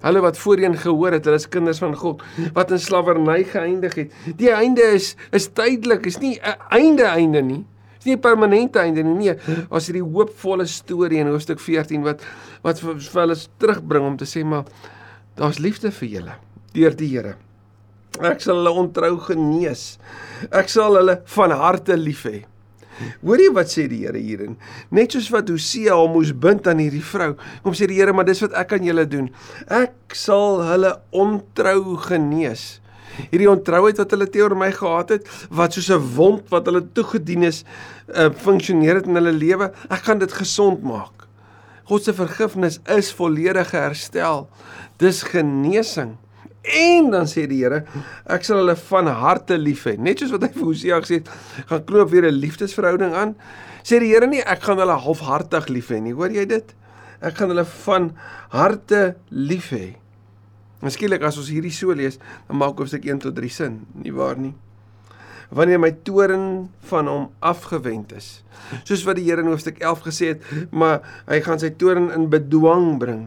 Hulle 0.00 0.20
wat 0.20 0.38
voorheen 0.38 0.76
gehoor 0.76 1.12
het, 1.12 1.24
hulle 1.24 1.36
is 1.36 1.48
kinders 1.48 1.78
van 1.78 1.94
God 1.94 2.22
wat 2.54 2.70
in 2.70 2.78
slawerny 2.78 3.44
geëindig 3.44 3.94
het. 3.94 4.12
Die 4.36 4.50
einde 4.50 4.82
is 4.94 5.16
is 5.32 5.48
tydelik, 5.48 6.06
is 6.06 6.18
nie 6.18 6.38
'n 6.40 6.56
einde 6.70 7.04
einde 7.04 7.42
nie. 7.42 7.64
Nie 8.08 8.16
'n 8.16 8.20
permanente 8.24 8.80
einde 8.80 9.02
nie. 9.04 9.14
Nee, 9.18 9.36
as 9.70 9.86
hierdie 9.86 10.04
hoopvolle 10.04 10.64
storie 10.66 11.20
in 11.20 11.28
hoofstuk 11.28 11.60
14 11.60 12.02
wat 12.06 12.24
wat 12.64 12.80
vir, 12.80 12.94
vir 12.96 13.20
hulle 13.20 13.36
terugbring 13.60 14.06
om 14.06 14.16
te 14.16 14.24
sê 14.24 14.44
maar 14.44 14.64
daar's 15.36 15.60
liefde 15.60 15.92
vir 15.92 16.08
julle 16.08 16.34
deur 16.72 16.96
die 16.96 17.08
Here. 17.12 17.34
Ek 18.18 18.40
sal 18.40 18.62
hulle 18.62 18.72
ontrou 18.72 19.18
genees. 19.28 19.98
Ek 20.50 20.68
sal 20.72 20.96
hulle 20.96 21.20
van 21.36 21.52
harte 21.52 21.96
lief 21.96 22.24
hê. 22.24 22.46
Hoor 23.22 23.38
jy 23.38 23.52
wat 23.54 23.70
sê 23.70 23.86
die 23.90 24.00
Here 24.06 24.18
hierin? 24.18 24.56
Net 24.90 25.12
soos 25.12 25.28
wat 25.30 25.52
Hosea 25.52 25.94
hom 25.94 26.16
moes 26.16 26.32
bind 26.32 26.66
aan 26.66 26.80
hierdie 26.82 27.04
vrou. 27.04 27.34
Kom 27.62 27.76
sê 27.76 27.86
die 27.90 28.00
Here, 28.00 28.12
maar 28.16 28.26
dis 28.26 28.40
wat 28.42 28.56
ek 28.58 28.72
aan 28.72 28.88
julle 28.88 29.04
doen. 29.06 29.28
Ek 29.68 30.16
sal 30.16 30.62
hulle 30.66 30.96
ontrou 31.12 31.98
genees. 32.08 32.80
Hierdie 33.30 33.50
ontrouheid 33.50 33.98
wat 33.98 34.10
hulle 34.14 34.28
teenoor 34.30 34.56
my 34.56 34.70
gehad 34.72 35.08
het, 35.16 35.28
wat 35.50 35.72
soos 35.72 35.90
'n 35.90 36.14
wond 36.16 36.48
wat 36.50 36.66
hulle 36.66 36.84
toegedien 36.92 37.42
is, 37.42 37.64
uh, 38.14 38.30
funksioneer 38.30 38.94
dit 39.00 39.06
in 39.06 39.14
hulle 39.14 39.32
lewe. 39.32 39.72
Ek 39.90 40.02
gaan 40.06 40.18
dit 40.18 40.32
gesond 40.32 40.82
maak. 40.82 41.26
God 41.88 42.04
se 42.04 42.12
vergifnis 42.12 42.80
is 42.84 43.12
volledige 43.12 43.76
herstel. 43.76 44.48
Dis 44.98 45.22
genesing. 45.22 46.16
En 46.62 47.10
dan 47.10 47.24
sê 47.26 47.46
die 47.48 47.62
Here, 47.62 47.84
ek 48.28 48.44
sal 48.44 48.60
hulle 48.60 48.76
van 48.76 49.06
harte 49.06 49.56
lief 49.56 49.86
hê. 49.88 49.96
Net 49.96 50.20
soos 50.20 50.34
wat 50.34 50.42
hy 50.42 50.50
vir 50.52 50.66
Hosea 50.66 50.98
gesê 51.00 51.20
het, 51.22 51.30
gaan 51.70 51.84
knoop 51.84 52.10
weer 52.10 52.28
'n 52.28 52.40
liefdesverhouding 52.42 53.14
aan. 53.14 53.36
Sê 53.82 54.00
die 54.00 54.12
Here 54.12 54.26
nie 54.26 54.42
ek 54.42 54.62
gaan 54.62 54.78
hulle 54.78 54.98
halfhartig 54.98 55.68
lief 55.68 55.88
hê 55.88 56.00
nie. 56.02 56.12
Hoor 56.12 56.30
jy 56.30 56.44
dit? 56.44 56.74
Ek 57.22 57.34
gaan 57.36 57.48
hulle 57.48 57.64
van 57.64 58.12
harte 58.50 59.16
lief 59.30 59.70
hê. 59.72 59.96
Miskielik 60.84 61.24
as 61.26 61.38
ons 61.40 61.50
hierdie 61.50 61.74
so 61.74 61.94
lees, 61.96 62.20
dan 62.46 62.60
maak 62.60 62.78
hoofstuk 62.78 63.06
1 63.08 63.24
tot 63.24 63.34
3 63.34 63.50
sin, 63.50 63.80
nie 63.98 64.14
waar 64.14 64.38
nie? 64.38 64.54
Wanneer 65.50 65.80
my 65.80 65.90
toren 66.04 66.68
van 66.90 67.08
hom 67.08 67.24
afgewend 67.40 68.12
is. 68.14 68.42
Soos 68.84 69.02
wat 69.08 69.16
die 69.16 69.24
Here 69.26 69.42
in 69.42 69.48
hoofstuk 69.48 69.80
11 69.80 70.04
gesê 70.04 70.30
het, 70.34 70.44
maar 70.70 71.00
hy 71.26 71.40
gaan 71.42 71.58
sy 71.62 71.72
toren 71.80 72.10
in 72.14 72.28
bedwang 72.30 72.98
bring. 73.00 73.22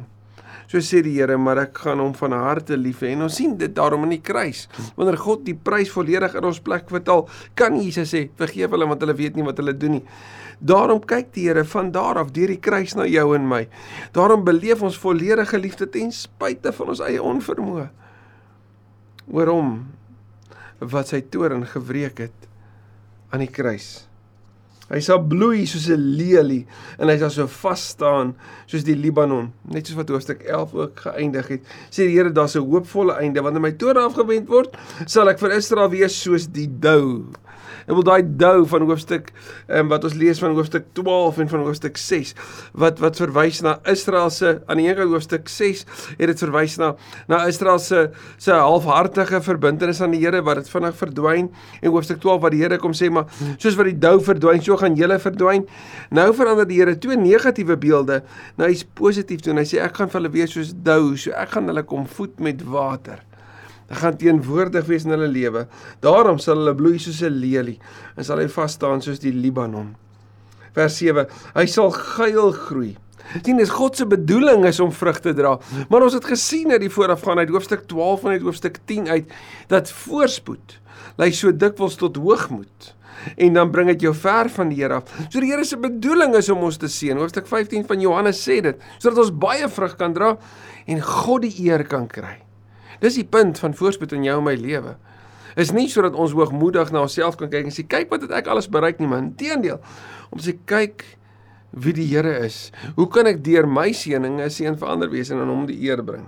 So 0.72 0.80
sê 0.80 1.02
die 1.04 1.18
Here, 1.18 1.36
maar 1.36 1.60
ek 1.66 1.82
gaan 1.84 2.00
hom 2.00 2.14
van 2.16 2.32
harte 2.32 2.78
lief 2.80 3.02
hê. 3.04 3.10
En 3.12 3.26
ons 3.26 3.36
sien 3.42 3.58
dit 3.60 3.74
daarom 3.76 4.06
in 4.08 4.14
die 4.16 4.22
kruis. 4.24 4.70
Wanneer 4.96 5.18
God 5.20 5.44
die 5.44 5.56
prys 5.58 5.92
volledig 5.92 6.38
in 6.40 6.48
ons 6.48 6.62
plek 6.64 6.88
betaal, 6.88 7.26
kan 7.60 7.76
Jesus 7.76 8.14
sê, 8.16 8.30
vergeef 8.40 8.72
hulle 8.72 8.88
want 8.88 9.04
hulle 9.04 9.18
weet 9.18 9.36
nie 9.36 9.44
wat 9.44 9.60
hulle 9.60 9.76
doen 9.76 9.98
nie. 9.98 10.04
Daarom 10.64 11.02
kyk 11.04 11.34
die 11.36 11.50
Here 11.50 11.66
van 11.68 11.90
daar 11.92 12.22
af 12.22 12.32
deur 12.32 12.54
die 12.54 12.62
kruis 12.64 12.96
na 12.96 13.04
jou 13.10 13.34
en 13.36 13.50
my. 13.52 13.66
Daarom 14.16 14.46
beleef 14.48 14.84
ons 14.86 15.00
volledige 15.02 15.60
liefde 15.60 15.90
ten 15.92 16.14
spyte 16.16 16.72
van 16.78 16.94
ons 16.94 17.02
eie 17.04 17.20
onvermoë. 17.20 17.90
Oor 19.36 19.52
hom 19.52 19.74
wat 20.80 21.12
sy 21.12 21.20
toorn 21.34 21.66
gewreek 21.68 22.24
het 22.30 22.48
aan 23.34 23.44
die 23.44 23.52
kruis. 23.52 24.11
Hy 24.92 25.00
sal 25.00 25.22
bloei 25.24 25.64
soos 25.70 25.88
'n 25.88 26.04
lelie 26.18 26.66
en 27.00 27.08
hy 27.08 27.18
sal 27.18 27.32
so 27.32 27.48
vas 27.48 27.84
staan 27.94 28.36
soos 28.68 28.84
die 28.84 28.96
Libanon, 28.96 29.52
net 29.72 29.88
soos 29.88 29.96
wat 29.96 30.10
hoofstuk 30.10 30.44
11 30.44 30.74
ook 30.74 31.00
geëindig 31.06 31.48
het. 31.48 31.62
Sê 31.90 32.08
die 32.08 32.18
Here, 32.18 32.32
daar's 32.32 32.56
'n 32.56 32.68
hoopvolle 32.68 33.16
einde 33.16 33.42
wanneer 33.42 33.62
my 33.62 33.72
toorn 33.72 33.98
afgewend 33.98 34.48
word, 34.50 34.76
sal 35.06 35.30
ek 35.30 35.40
vir 35.40 35.56
Israel 35.56 35.90
wees 35.90 36.22
soos 36.22 36.48
die 36.48 36.68
dou 36.68 37.32
Ek 37.88 37.94
wil 37.96 38.06
daai 38.08 38.22
dou 38.24 38.66
van 38.70 38.86
hoofstuk 38.90 39.32
ehm 39.68 39.90
wat 39.92 40.06
ons 40.08 40.18
lees 40.20 40.40
van 40.42 40.56
hoofstuk 40.58 40.92
12 40.98 41.42
en 41.44 41.52
van 41.52 41.66
hoofstuk 41.68 41.98
6 41.98 42.34
wat 42.84 43.00
wat 43.04 43.20
verwys 43.22 43.62
na 43.66 43.78
Israel 43.90 44.30
se 44.30 44.60
aan 44.68 44.82
die 44.82 44.88
een 44.88 44.98
kant 45.00 45.14
hoofstuk 45.16 45.50
6 45.50 45.86
het 46.18 46.28
dit 46.32 46.44
verwys 46.46 46.78
na 46.82 46.94
na 47.32 47.44
Israel 47.50 47.80
se 47.80 48.10
se 48.38 48.52
halfhartige 48.52 49.42
verbintenis 49.42 50.02
aan 50.02 50.16
die 50.16 50.22
Here 50.22 50.42
wat 50.46 50.62
dit 50.62 50.70
vinnig 50.70 50.96
verdwyn 50.98 51.50
en 51.82 51.90
hoofstuk 51.90 52.22
12 52.22 52.42
wat 52.46 52.56
die 52.56 52.62
Here 52.62 52.78
kom 52.82 52.94
sê 52.98 53.10
maar 53.10 53.28
soos 53.58 53.78
wat 53.80 53.90
die 53.90 53.98
dou 53.98 54.18
verdwyn 54.22 54.62
so 54.62 54.78
gaan 54.78 54.96
julle 55.00 55.18
verdwyn. 55.20 55.66
Nou 56.12 56.30
verander 56.38 56.68
die 56.70 56.80
Here 56.82 56.98
twee 57.00 57.18
negatiewe 57.18 57.78
beelde 57.82 58.22
na 58.58 58.70
iets 58.70 58.86
positief 58.98 59.42
toe 59.42 59.56
en 59.56 59.64
hy 59.64 59.68
sê 59.68 59.82
ek 59.84 59.98
gaan 59.98 60.12
vir 60.12 60.22
hulle 60.22 60.36
wees 60.38 60.56
soos 60.56 60.76
dou 60.76 61.16
so 61.18 61.34
ek 61.38 61.58
gaan 61.58 61.72
hulle 61.72 61.86
kom 61.88 62.08
voed 62.18 62.40
met 62.44 62.64
water 62.68 63.24
gaan 63.92 64.18
teenwoordig 64.18 64.86
wees 64.86 65.06
in 65.08 65.16
hulle 65.16 65.28
lewe. 65.28 65.68
Daarom 66.04 66.40
sal 66.40 66.62
hulle 66.62 66.76
bloei 66.76 67.00
soos 67.00 67.22
'n 67.22 67.34
lelie 67.34 67.80
en 68.16 68.24
sal 68.24 68.40
hy 68.40 68.48
vas 68.48 68.72
staan 68.72 69.02
soos 69.02 69.20
die 69.20 69.34
Libanon. 69.34 69.96
Vers 70.74 70.98
7. 70.98 71.28
Hy 71.56 71.66
sal 71.66 71.92
geil 71.92 72.52
groei. 72.52 72.98
Sien, 73.44 73.58
dis 73.58 73.70
God 73.70 73.96
se 73.96 74.06
bedoeling 74.06 74.66
is 74.66 74.80
om 74.80 74.92
vrug 74.92 75.20
te 75.20 75.34
dra. 75.34 75.58
Maar 75.90 76.04
ons 76.04 76.14
het 76.14 76.26
gesien 76.26 76.72
uit 76.72 76.82
die 76.82 76.90
voorafgaan 76.90 77.40
uit 77.40 77.50
hoofstuk 77.50 77.88
12 77.88 78.24
en 78.24 78.32
uit 78.32 78.42
hoofstuk 78.42 78.80
10 78.86 79.10
uit 79.10 79.32
dat 79.68 79.92
voorspoed 79.92 80.80
lei 81.18 81.32
so 81.36 81.52
dikwels 81.52 81.98
tot 82.00 82.18
hoogmoed 82.22 82.94
en 83.38 83.54
dan 83.54 83.72
bring 83.72 83.92
dit 83.92 84.02
jou 84.08 84.14
ver 84.18 84.50
van 84.50 84.72
die 84.72 84.80
Here 84.82 84.98
af. 84.98 85.12
So 85.30 85.40
die 85.40 85.52
Here 85.52 85.66
se 85.66 85.78
bedoeling 85.78 86.34
is 86.40 86.50
om 86.50 86.64
ons 86.66 86.80
te 86.82 86.90
seën. 86.90 87.18
Hoofstuk 87.18 87.46
15 87.48 87.86
van 87.90 88.02
Johannes 88.02 88.40
sê 88.42 88.62
dit, 88.66 88.88
sodat 88.98 89.28
ons 89.28 89.36
baie 89.44 89.68
vrug 89.70 89.94
kan 90.00 90.16
dra 90.16 90.32
en 90.90 91.04
God 91.06 91.46
die 91.46 91.54
eer 91.68 91.86
kan 91.86 92.08
kry. 92.10 92.40
Dis 93.02 93.18
die 93.18 93.26
punt 93.26 93.60
van 93.60 93.74
voorspoed 93.78 94.14
in 94.18 94.28
jou 94.28 94.38
en 94.40 94.46
my 94.46 94.56
lewe. 94.60 94.96
Is 95.60 95.74
nie 95.76 95.90
sodat 95.92 96.16
ons 96.16 96.36
hoogmoedig 96.38 96.94
na 96.94 97.04
onsself 97.04 97.36
kan 97.40 97.50
kyk 97.52 97.68
en 97.68 97.76
sê 97.76 97.84
kyk 97.90 98.12
wat 98.14 98.28
het 98.28 98.36
ek 98.42 98.52
alles 98.52 98.70
bereik 98.72 99.02
nie, 99.02 99.10
maar 99.10 99.24
inteendeel 99.26 99.82
om 100.32 100.40
te 100.40 100.52
sê 100.52 100.54
kyk 100.70 101.04
wie 101.72 101.96
die 101.96 102.08
Here 102.08 102.38
is. 102.46 102.70
Hoe 102.96 103.08
kan 103.12 103.28
ek 103.28 103.42
deur 103.44 103.68
my 103.68 103.90
seëninge 103.96 104.46
'n 104.46 104.54
seën 104.54 104.78
vir 104.78 104.88
ander 104.88 105.10
wees 105.10 105.32
en 105.32 105.40
aan 105.40 105.52
hom 105.52 105.66
die 105.66 105.80
eer 105.88 106.04
bring? 106.04 106.28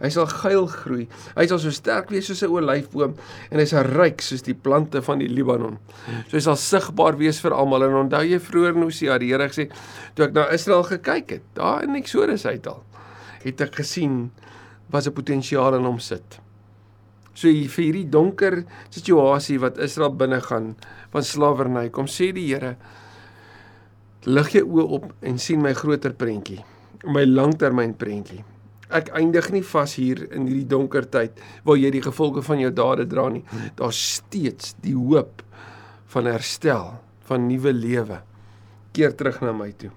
Hy 0.00 0.10
sal 0.12 0.26
geil 0.28 0.66
groei. 0.68 1.06
Hy 1.36 1.46
sal 1.48 1.58
so 1.58 1.72
sterk 1.72 2.10
wees 2.12 2.26
soos 2.28 2.42
'n 2.42 2.52
olyfboom 2.52 3.14
en 3.50 3.58
hy 3.58 3.64
sal 3.64 3.84
ryk 3.84 4.20
soos 4.20 4.42
die 4.42 4.54
plante 4.54 5.02
van 5.02 5.18
die 5.18 5.28
Libanon. 5.28 5.78
So 6.28 6.36
hy 6.36 6.40
sal 6.40 6.56
sigbaar 6.56 7.16
wees 7.16 7.40
vir 7.40 7.52
almal. 7.52 7.84
En 7.84 8.04
onthou 8.04 8.22
jy 8.22 8.38
vroeër 8.38 8.76
in 8.76 8.82
Hosea 8.82 9.18
die 9.18 9.32
Here 9.32 9.48
gesê 9.48 9.70
toe 10.14 10.26
ek 10.26 10.32
na 10.34 10.48
Israel 10.52 10.82
gekyk 10.82 11.30
het, 11.30 11.42
daar 11.54 11.82
in 11.82 11.96
Eksodus 11.96 12.46
uital, 12.46 12.84
het 13.44 13.60
ek 13.60 13.74
gesien 13.74 14.30
was 14.90 15.06
'n 15.06 15.12
potensiaal 15.12 15.74
in 15.74 15.84
hom 15.84 15.98
sit. 15.98 16.40
So 17.34 17.48
vir 17.48 17.84
hierdie 17.84 18.08
donker 18.08 18.64
situasie 18.88 19.58
wat 19.60 19.78
Israel 19.78 20.14
binne 20.16 20.40
gaan 20.40 20.74
van 21.12 21.22
slawerny, 21.22 21.90
kom 21.90 22.06
sê 22.06 22.32
die 22.32 22.46
Here, 22.48 22.76
lig 24.24 24.48
jou 24.56 24.64
oë 24.64 24.86
op 24.96 25.12
en 25.22 25.38
sien 25.38 25.60
my 25.62 25.72
groter 25.72 26.12
prentjie, 26.12 26.64
my 27.04 27.24
langtermyn 27.24 27.94
prentjie. 27.94 28.44
Ek 28.88 29.10
eindig 29.18 29.50
nie 29.50 29.64
vas 29.66 29.96
hier 29.98 30.22
in 30.32 30.46
hierdie 30.46 30.68
donker 30.70 31.08
tyd 31.10 31.40
waar 31.66 31.76
jy 31.76 31.90
die 31.90 32.02
gevolge 32.02 32.42
van 32.46 32.60
jou 32.62 32.70
dade 32.70 33.06
dra 33.10 33.28
nie. 33.28 33.42
Daar's 33.74 33.98
steeds 33.98 34.74
die 34.80 34.94
hoop 34.94 35.42
van 36.14 36.30
herstel, 36.30 36.94
van 37.26 37.48
nuwe 37.48 37.72
lewe. 37.74 38.22
Keer 38.94 39.16
terug 39.18 39.42
na 39.42 39.52
my 39.52 39.72
toe. 39.72 39.90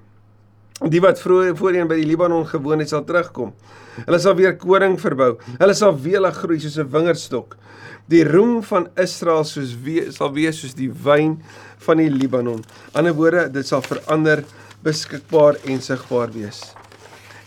Die 0.88 1.01
wat 1.03 1.19
vroeër 1.19 1.57
voorheen 1.59 1.89
by 1.89 1.98
die 2.00 2.07
Libanon 2.07 2.45
gewoon 2.48 2.79
het, 2.79 2.91
sal 2.93 3.03
terugkom. 3.03 3.51
Hulle 4.05 4.19
sal 4.24 4.38
weer 4.39 4.53
koring 4.55 4.95
verbou. 5.00 5.33
Hulle 5.57 5.75
sal 5.75 5.98
welig 6.00 6.38
groei 6.39 6.59
soos 6.59 6.77
'n 6.79 6.88
wingerdstok. 6.88 7.57
Die 8.07 8.24
roem 8.24 8.63
van 8.63 8.88
Israel 8.95 9.43
soos 9.43 9.75
we, 9.83 10.12
sal 10.12 10.31
wees 10.33 10.62
soos 10.62 10.74
die 10.74 10.89
wyn 10.89 11.41
van 11.77 11.98
die 11.98 12.09
Libanon. 12.09 12.63
Ander 12.93 13.13
woorde, 13.13 13.50
dit 13.51 13.67
sal 13.67 13.81
verander, 13.81 14.43
beskikbaar 14.81 15.57
en 15.65 15.81
sigbaar 15.81 16.31
wees. 16.31 16.74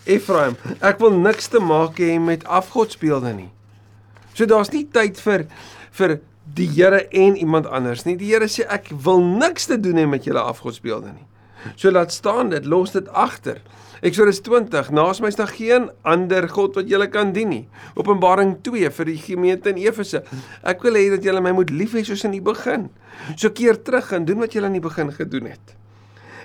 Ephraim, 0.05 0.57
ek 0.81 0.99
wil 0.99 1.11
niks 1.11 1.49
te 1.49 1.59
maak 1.59 1.99
hê 1.99 2.19
met 2.21 2.45
afgodsbeelde 2.45 3.33
nie. 3.33 3.51
So 4.35 4.45
daar's 4.47 4.73
nie 4.73 4.85
tyd 4.93 5.19
vir 5.21 5.47
vir 5.93 6.21
die 6.55 6.67
Here 6.67 7.09
en 7.11 7.37
iemand 7.37 7.67
anders 7.67 8.05
nie. 8.05 8.17
Die 8.17 8.33
Here 8.33 8.49
sê 8.49 8.67
ek 8.69 8.91
wil 9.05 9.21
niks 9.21 9.67
te 9.67 9.81
doen 9.81 9.97
hê 9.97 10.07
met 10.07 10.25
julle 10.25 10.41
afgodsbeelde 10.41 11.13
nie. 11.13 11.32
So 11.77 11.91
laat 11.91 12.13
staan 12.13 12.51
dit, 12.51 12.67
los 12.67 12.93
dit 12.93 13.09
agter. 13.09 13.61
Eksodus 14.03 14.41
20: 14.43 14.91
Naas 14.91 15.21
my 15.23 15.31
staan 15.31 15.51
geen 15.55 15.85
ander 16.03 16.49
god 16.51 16.75
wat 16.75 16.89
julle 16.91 17.07
kan 17.11 17.31
dien 17.33 17.53
nie. 17.53 17.63
Openbaring 17.95 18.57
2 18.67 18.91
vir 18.97 19.11
die 19.13 19.19
gemeente 19.23 19.71
in 19.71 19.79
Efese. 19.79 20.25
Ek 20.67 20.83
wil 20.83 20.99
hê 20.99 21.05
dat 21.13 21.23
julle 21.23 21.43
my 21.45 21.53
moet 21.55 21.71
lief 21.71 21.95
hê 21.95 22.03
soos 22.07 22.25
in 22.27 22.35
die 22.35 22.43
begin. 22.43 22.89
So 23.37 23.53
keer 23.55 23.79
terug 23.79 24.11
en 24.17 24.27
doen 24.27 24.43
wat 24.43 24.57
julle 24.59 24.73
in 24.73 24.81
die 24.81 24.83
begin 24.83 25.15
gedoen 25.15 25.53
het. 25.53 25.77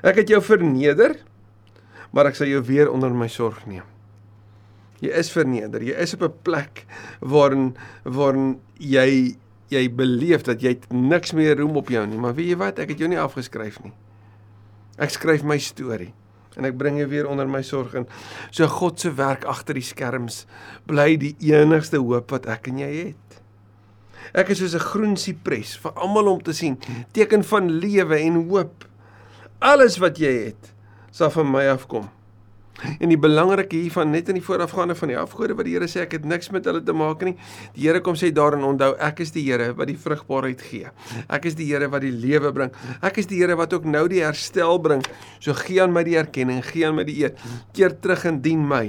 Ek 0.05 0.21
het 0.21 0.29
jou 0.29 0.41
verneder, 0.45 1.17
maar 2.13 2.29
ek 2.29 2.37
sal 2.37 2.51
jou 2.51 2.61
weer 2.61 2.91
onder 2.93 3.09
my 3.09 3.27
sorg 3.31 3.65
neem. 3.65 3.85
Jy 5.01 5.09
is 5.17 5.33
verneder. 5.33 5.81
Jy 5.81 5.97
is 5.97 6.13
op 6.13 6.23
'n 6.29 6.33
plek 6.45 6.85
waarin 7.21 7.75
waarin 8.03 8.59
jy 8.77 9.37
jy 9.69 9.89
beleef 9.89 10.43
dat 10.43 10.61
jy 10.61 10.77
niks 10.89 11.33
meer 11.33 11.57
roem 11.57 11.75
op 11.75 11.89
jou 11.89 12.05
nie, 12.07 12.17
maar 12.17 12.35
weet 12.35 12.53
jy 12.53 12.57
wat? 12.57 12.79
Ek 12.79 12.89
het 12.89 12.99
jou 12.99 13.09
nie 13.09 13.19
afgeskryf 13.19 13.83
nie. 13.83 13.93
Ek 14.97 15.13
skryf 15.13 15.43
my 15.43 15.59
storie 15.61 16.13
en 16.57 16.65
ek 16.65 16.77
bring 16.77 16.97
jou 16.97 17.05
weer 17.11 17.27
onder 17.29 17.45
my 17.49 17.61
sorg 17.61 17.93
in. 17.99 18.07
So 18.49 18.65
God 18.67 18.99
se 18.99 19.11
werk 19.13 19.45
agter 19.45 19.77
die 19.77 19.85
skerms 19.85 20.45
bly 20.89 21.15
die 21.21 21.35
enigste 21.51 22.01
hoop 22.01 22.33
wat 22.33 22.49
ek 22.49 22.71
en 22.71 22.81
jy 22.81 22.91
het. 22.97 23.39
Ek 24.33 24.49
is 24.49 24.59
soos 24.59 24.75
'n 24.75 24.89
groen 24.91 25.15
sipres 25.15 25.77
vir 25.77 25.91
almal 25.95 26.27
om 26.27 26.41
te 26.41 26.53
sien, 26.53 26.77
teken 27.13 27.43
van 27.43 27.69
lewe 27.69 28.17
en 28.17 28.49
hoop. 28.49 28.85
Alles 29.61 29.97
wat 29.97 30.17
jy 30.17 30.33
het, 30.49 30.73
sal 31.11 31.29
van 31.29 31.51
my 31.51 31.67
afkom. 31.67 32.09
En 33.01 33.09
die 33.11 33.19
belangrike 33.19 33.77
hiervan 33.77 34.11
net 34.13 34.29
in 34.29 34.37
die 34.39 34.43
voorafgaande 34.43 34.95
van 34.97 35.11
die 35.11 35.17
afgode 35.19 35.55
wat 35.57 35.67
die 35.67 35.75
Here 35.77 35.89
sê 35.89 36.03
ek 36.05 36.17
het 36.17 36.27
niks 36.29 36.51
met 36.53 36.67
hulle 36.69 36.83
te 36.85 36.95
maak 36.95 37.23
nie. 37.25 37.35
Die 37.77 37.87
Here 37.87 38.01
kom 38.05 38.17
sê 38.19 38.31
daarin 38.33 38.65
onthou 38.67 38.93
ek 39.03 39.23
is 39.25 39.33
die 39.35 39.45
Here 39.47 39.71
wat 39.77 39.89
die 39.91 39.97
vrugbaarheid 40.01 40.61
gee. 40.69 40.93
Ek 41.25 41.49
is 41.49 41.57
die 41.57 41.69
Here 41.71 41.89
wat 41.93 42.05
die 42.05 42.13
lewe 42.13 42.53
bring. 42.55 42.73
Ek 43.01 43.19
is 43.21 43.29
die 43.29 43.41
Here 43.41 43.57
wat 43.59 43.73
ook 43.73 43.87
nou 43.87 44.05
die 44.11 44.23
herstel 44.25 44.79
bring. 44.83 45.03
So 45.39 45.57
gee 45.57 45.81
aan 45.83 45.93
my 45.95 46.05
die 46.07 46.17
erkenning, 46.19 46.63
gee 46.65 46.87
aan 46.87 46.97
my 46.97 47.05
die 47.07 47.19
eer. 47.23 47.35
Keer 47.77 47.97
terug 48.01 48.27
en 48.29 48.41
dien 48.45 48.63
my. 48.67 48.85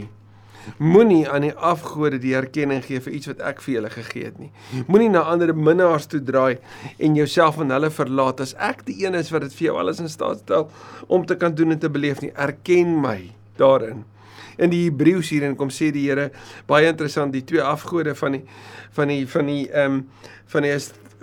Moenie 0.76 1.22
aan 1.24 1.46
die 1.46 1.54
afgode 1.54 2.18
die 2.20 2.34
erkenning 2.36 2.82
gee 2.84 3.00
vir 3.00 3.14
iets 3.16 3.30
wat 3.30 3.40
ek 3.54 3.62
vir 3.64 3.74
julle 3.78 3.92
gegee 3.94 4.26
het 4.26 4.36
nie. 4.42 4.50
Moenie 4.90 5.08
na 5.14 5.22
ander 5.32 5.54
minnaars 5.56 6.10
toe 6.12 6.20
draai 6.20 6.58
en 6.98 7.16
jouself 7.16 7.56
aan 7.62 7.72
hulle 7.72 7.88
verlaat 7.94 8.44
as 8.44 8.52
ek 8.60 8.84
die 8.90 8.98
een 9.06 9.16
is 9.16 9.32
wat 9.32 9.46
dit 9.46 9.56
vir 9.56 9.70
jou 9.70 9.78
alles 9.80 10.02
in 10.04 10.12
staat 10.12 10.44
stel 10.44 10.68
om 11.08 11.24
te 11.24 11.40
kan 11.40 11.56
doen 11.56 11.72
en 11.72 11.80
te 11.80 11.88
beleef 11.88 12.20
nie. 12.20 12.34
Erken 12.36 12.98
my 13.00 13.37
daarin. 13.58 14.04
In 14.58 14.72
die 14.72 14.84
Hebreëus 14.88 15.30
hierin 15.30 15.56
kom 15.58 15.70
sê 15.70 15.92
die 15.94 16.08
Here 16.08 16.30
baie 16.66 16.90
interessant 16.90 17.32
die 17.32 17.44
twee 17.46 17.62
afgode 17.62 18.14
van 18.18 18.38
die 18.38 18.44
van 18.96 19.12
die 19.12 19.22
van 19.26 19.50
die 19.50 19.64
ehm 19.70 20.00
um, 20.00 20.06
van 20.48 20.64
die 20.66 20.74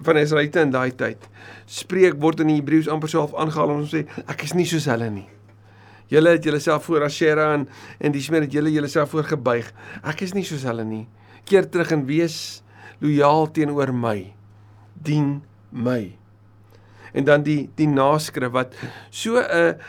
van 0.06 0.18
Israeliete 0.20 0.60
in 0.60 0.72
daai 0.72 0.92
tyd. 0.96 1.24
Spreek 1.72 2.20
word 2.22 2.44
in 2.44 2.52
die 2.52 2.60
Hebreëus 2.60 2.90
amper 2.92 3.12
so 3.12 3.24
half 3.24 3.36
aangehaal 3.40 3.72
om 3.72 3.86
te 3.86 4.02
sê 4.02 4.24
ek 4.28 4.44
is 4.48 4.56
nie 4.56 4.68
soos 4.68 4.88
hulle 4.92 5.10
nie. 5.12 5.28
Julle 6.12 6.36
het 6.36 6.44
julleself 6.46 6.86
voor 6.86 7.08
Asherah 7.08 7.54
en 7.56 7.68
en 8.00 8.14
die 8.14 8.22
smeer 8.22 8.46
het 8.46 8.54
julle 8.54 8.72
julleself 8.72 9.10
voor 9.16 9.26
gebuig. 9.32 9.72
Ek 10.04 10.22
is 10.22 10.36
nie 10.38 10.46
soos 10.46 10.66
hulle 10.68 10.86
nie. 10.86 11.06
Keer 11.46 11.70
terug 11.70 11.92
en 11.96 12.06
wees 12.06 12.62
lojaal 13.02 13.50
teenoor 13.52 13.94
my. 13.94 14.34
Dien 14.94 15.42
my. 15.72 16.16
En 17.16 17.26
dan 17.26 17.44
die 17.44 17.70
die 17.76 17.88
naskrif 17.90 18.52
wat 18.52 18.76
so 19.10 19.40
'n 19.40 19.80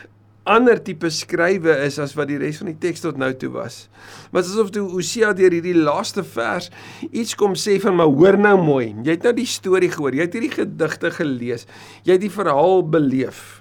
ander 0.47 0.79
tipe 0.83 1.11
skrywe 1.11 1.75
is 1.85 1.99
as 2.03 2.15
wat 2.17 2.31
die 2.31 2.39
res 2.41 2.61
van 2.63 2.71
die 2.71 2.79
teks 2.87 3.03
tot 3.05 3.19
nou 3.21 3.33
toe 3.39 3.51
was. 3.55 3.87
Maar 4.31 4.47
asof 4.47 4.71
toe 4.75 4.85
Hosea 4.93 5.33
deur 5.37 5.55
hierdie 5.55 5.77
laaste 5.77 6.25
vers 6.25 6.71
iets 7.11 7.35
kom 7.39 7.57
sê 7.59 7.77
van 7.83 7.99
maar 7.99 8.13
hoor 8.13 8.39
nou 8.39 8.55
mooi. 8.63 8.93
Jy 9.03 9.17
het 9.17 9.27
nou 9.27 9.35
die 9.37 9.49
storie 9.51 9.91
gehoor. 9.93 10.15
Jy 10.15 10.29
het 10.29 10.37
hierdie 10.39 10.55
gedigte 10.55 11.11
gelees. 11.19 11.67
Jy 12.07 12.19
het 12.19 12.25
die 12.25 12.33
verhaal 12.33 12.87
beleef. 12.87 13.61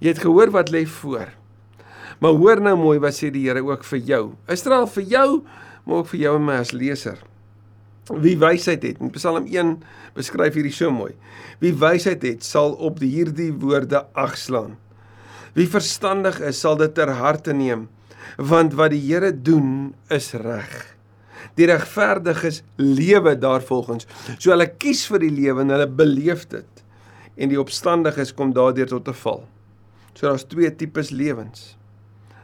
Jy 0.00 0.14
het 0.14 0.24
gehoor 0.24 0.52
wat 0.56 0.72
lê 0.72 0.86
voor. 0.88 1.28
Maar 2.20 2.36
hoor 2.36 2.60
nou 2.64 2.76
mooi 2.80 2.98
wat 3.00 3.16
sê 3.16 3.30
die 3.32 3.46
Here 3.46 3.62
ook 3.64 3.84
vir 3.92 4.00
jou. 4.04 4.22
Israel 4.52 4.88
vir 4.92 5.08
jou, 5.08 5.28
maar 5.84 6.02
ook 6.02 6.12
vir 6.12 6.20
jou 6.26 6.36
en 6.36 6.46
my 6.48 6.60
as 6.60 6.72
leser. 6.76 7.20
Wie 8.10 8.34
wysheid 8.40 8.82
het, 8.82 8.98
in 9.00 9.12
Psalm 9.14 9.46
1 9.46 9.76
beskryf 10.16 10.56
hierdie 10.58 10.74
so 10.74 10.90
mooi. 10.92 11.12
Wie 11.62 11.72
wysheid 11.76 12.24
het, 12.26 12.44
sal 12.44 12.74
op 12.82 13.00
hierdie 13.04 13.52
woorde 13.52 14.02
agslaan. 14.18 14.76
Wie 15.54 15.68
verstandig 15.68 16.40
is, 16.40 16.60
sal 16.60 16.76
dit 16.80 16.94
ter 16.94 17.10
harte 17.18 17.54
neem, 17.56 17.88
want 18.38 18.76
wat 18.78 18.94
die 18.94 19.02
Here 19.02 19.32
doen 19.32 19.94
is 20.12 20.32
reg. 20.38 20.96
Die 21.58 21.66
regverdiges 21.66 22.62
lewe 22.78 23.34
daarvolgens. 23.38 24.06
So 24.38 24.52
hulle 24.52 24.68
kies 24.80 25.02
vir 25.10 25.24
die 25.24 25.32
lewe 25.34 25.64
en 25.64 25.74
hulle 25.74 25.88
beleef 25.88 26.46
dit. 26.52 26.84
En 27.40 27.50
die 27.50 27.60
opstandiges 27.60 28.32
kom 28.36 28.54
daardeur 28.54 28.86
tot 28.86 29.08
'n 29.08 29.14
val. 29.24 29.44
So 30.14 30.28
daar's 30.28 30.44
twee 30.44 30.70
tipes 30.76 31.10
lewens. 31.10 31.76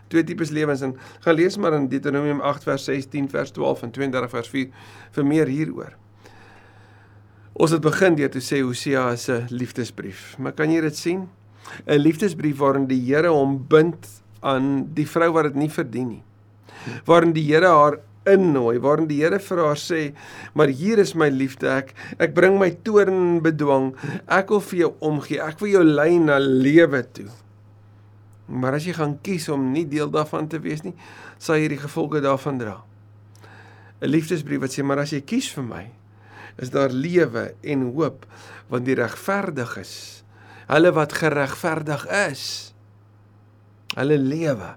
Twee 0.08 0.24
tipes 0.24 0.50
lewens 0.50 0.80
en 0.82 0.96
gaan 1.20 1.34
lees 1.34 1.56
maar 1.56 1.74
in 1.74 1.88
Deuteronomium 1.88 2.40
8 2.40 2.62
vers 2.62 2.84
16 2.84 3.28
vers 3.28 3.50
12 3.50 3.82
en 3.82 3.90
32 3.90 4.30
vers 4.30 4.48
4 4.48 4.68
vir 5.10 5.26
meer 5.26 5.46
hieroor. 5.46 5.96
Ons 7.52 7.70
het 7.70 7.80
begin 7.80 8.14
deur 8.14 8.30
te 8.30 8.40
sê 8.40 8.60
Hosea 8.62 9.10
'n 9.12 9.46
liefdesbrief. 9.50 10.38
Maar 10.38 10.52
kan 10.52 10.70
jy 10.70 10.80
dit 10.80 10.96
sien? 10.96 11.28
'n 11.86 11.98
Liefdesbrief 11.98 12.58
waarin 12.58 12.86
die 12.86 13.00
Here 13.00 13.28
hom 13.28 13.66
bind 13.68 14.22
aan 14.40 14.94
die 14.94 15.06
vrou 15.06 15.32
wat 15.32 15.44
dit 15.44 15.54
nie 15.54 15.70
verdien 15.70 16.08
nie. 16.08 16.22
Waarin 17.04 17.32
die 17.32 17.46
Here 17.46 17.66
haar 17.68 17.98
innooi 18.26 18.78
waarin 18.82 19.08
die 19.10 19.22
Here 19.22 19.38
vir 19.38 19.62
haar 19.62 19.78
sê, 19.78 20.14
"Maar 20.54 20.68
hier 20.68 20.98
is 20.98 21.14
my 21.14 21.28
liefde, 21.28 21.68
ek 21.68 21.94
ek 22.18 22.34
bring 22.34 22.58
my 22.58 22.70
toorn 22.70 23.40
bedwang. 23.40 23.94
Ek 24.28 24.48
wil 24.48 24.60
vir 24.60 24.78
jou 24.78 24.94
omgee. 25.00 25.40
Ek 25.40 25.60
wil 25.60 25.70
jou 25.70 25.84
lei 25.84 26.18
na 26.18 26.38
lewe 26.38 27.02
toe." 27.12 27.28
Maar 28.48 28.74
as 28.74 28.84
jy 28.84 28.92
gaan 28.92 29.18
kies 29.22 29.48
om 29.48 29.72
nie 29.72 29.84
deel 29.84 30.10
daarvan 30.10 30.48
te 30.48 30.58
wees 30.58 30.82
nie, 30.82 30.94
sal 31.38 31.56
jy 31.56 31.68
die 31.68 31.82
gevolge 31.82 32.20
daarvan 32.20 32.58
dra. 32.58 32.82
'n 34.02 34.08
Liefdesbrief 34.08 34.60
wat 34.60 34.70
sê, 34.70 34.84
"Maar 34.84 34.98
as 34.98 35.10
jy 35.10 35.20
kies 35.20 35.48
vir 35.54 35.64
my, 35.64 35.90
is 36.58 36.70
daar 36.70 36.90
lewe 36.90 37.54
en 37.62 37.92
hoop, 37.92 38.26
want 38.68 38.84
die 38.84 38.94
regverdiges, 38.94 40.24
hulle 40.66 40.92
wat 40.92 41.12
geregverdig 41.12 42.06
is, 42.26 42.44
hulle 43.94 44.18
lewe 44.18 44.74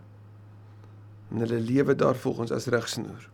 en 1.30 1.44
hulle 1.44 1.60
lewe 1.62 1.96
daar 1.96 2.18
volgens 2.18 2.52
as 2.52 2.70
rigsnoer. 2.72 3.30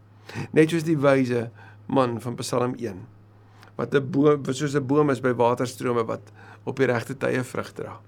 Net 0.55 0.71
soos 0.71 0.83
die 0.88 0.97
wyse 1.00 1.50
man 1.91 2.17
van 2.24 2.35
Psalm 2.39 2.75
1 2.79 3.03
wat 3.75 3.93
'n 3.93 4.12
boom 4.12 4.43
soos 4.53 4.75
'n 4.75 4.88
boom 4.88 5.09
is 5.09 5.21
by 5.21 5.33
waterstrome 5.33 6.03
wat 6.05 6.31
op 6.63 6.77
die 6.77 6.88
regte 6.88 7.17
tye 7.17 7.43
vrug 7.43 7.74
dra. 7.74 8.00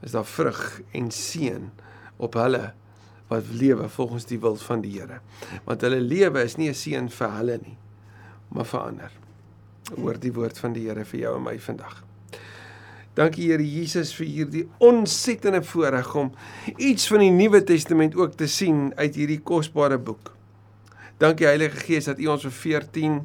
Is 0.00 0.12
daar 0.12 0.24
vrug 0.24 0.80
en 0.92 1.10
seën 1.10 1.70
op 2.16 2.34
hulle 2.34 2.72
wat 3.28 3.44
lewe 3.52 3.88
volgens 3.88 4.24
die 4.24 4.40
wil 4.40 4.56
van 4.56 4.80
die 4.80 5.00
Here. 5.00 5.20
Want 5.64 5.80
hulle 5.80 6.00
lewe 6.00 6.42
is 6.42 6.56
nie 6.56 6.68
'n 6.68 6.74
seën 6.74 7.08
vir 7.08 7.30
hulle 7.30 7.58
nie, 7.62 7.76
maar 8.48 8.64
vir 8.64 8.80
ander. 8.80 9.12
Hoor 9.96 10.18
die 10.18 10.32
woord 10.32 10.58
van 10.58 10.72
die 10.72 10.88
Here 10.88 11.04
vir 11.04 11.20
jou 11.20 11.36
en 11.36 11.42
my 11.42 11.58
vandag. 11.58 12.04
Dankie 13.14 13.46
Here 13.52 13.62
Jesus 13.62 14.10
vir 14.18 14.26
hierdie 14.26 14.64
ontsettende 14.82 15.62
voorreg 15.62 16.08
om 16.18 16.32
iets 16.76 17.06
van 17.10 17.22
die 17.22 17.30
Nuwe 17.30 17.62
Testament 17.62 18.16
ook 18.18 18.34
te 18.38 18.48
sien 18.50 18.88
uit 18.96 19.14
hierdie 19.14 19.38
kosbare 19.38 20.00
boek. 20.02 20.32
Dankie 21.22 21.46
Heilige 21.46 21.78
Gees 21.86 22.10
dat 22.10 22.18
U 22.18 22.26
ons 22.34 22.42
vir 22.48 22.56
14 22.58 23.20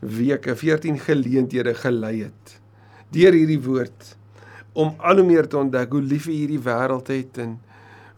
weke, 0.00 0.54
14 0.56 0.96
geleenthede 1.04 1.74
gelei 1.76 2.22
het 2.28 2.56
deur 3.12 3.32
hierdie 3.32 3.60
woord 3.64 4.14
om 4.76 4.92
al 5.00 5.20
hoe 5.22 5.26
meer 5.26 5.48
te 5.48 5.56
ontdek 5.58 5.92
hoe 5.96 6.04
lief 6.04 6.28
U 6.28 6.34
hierdie 6.34 6.60
wêreld 6.64 7.08
het 7.12 7.40
en 7.40 7.56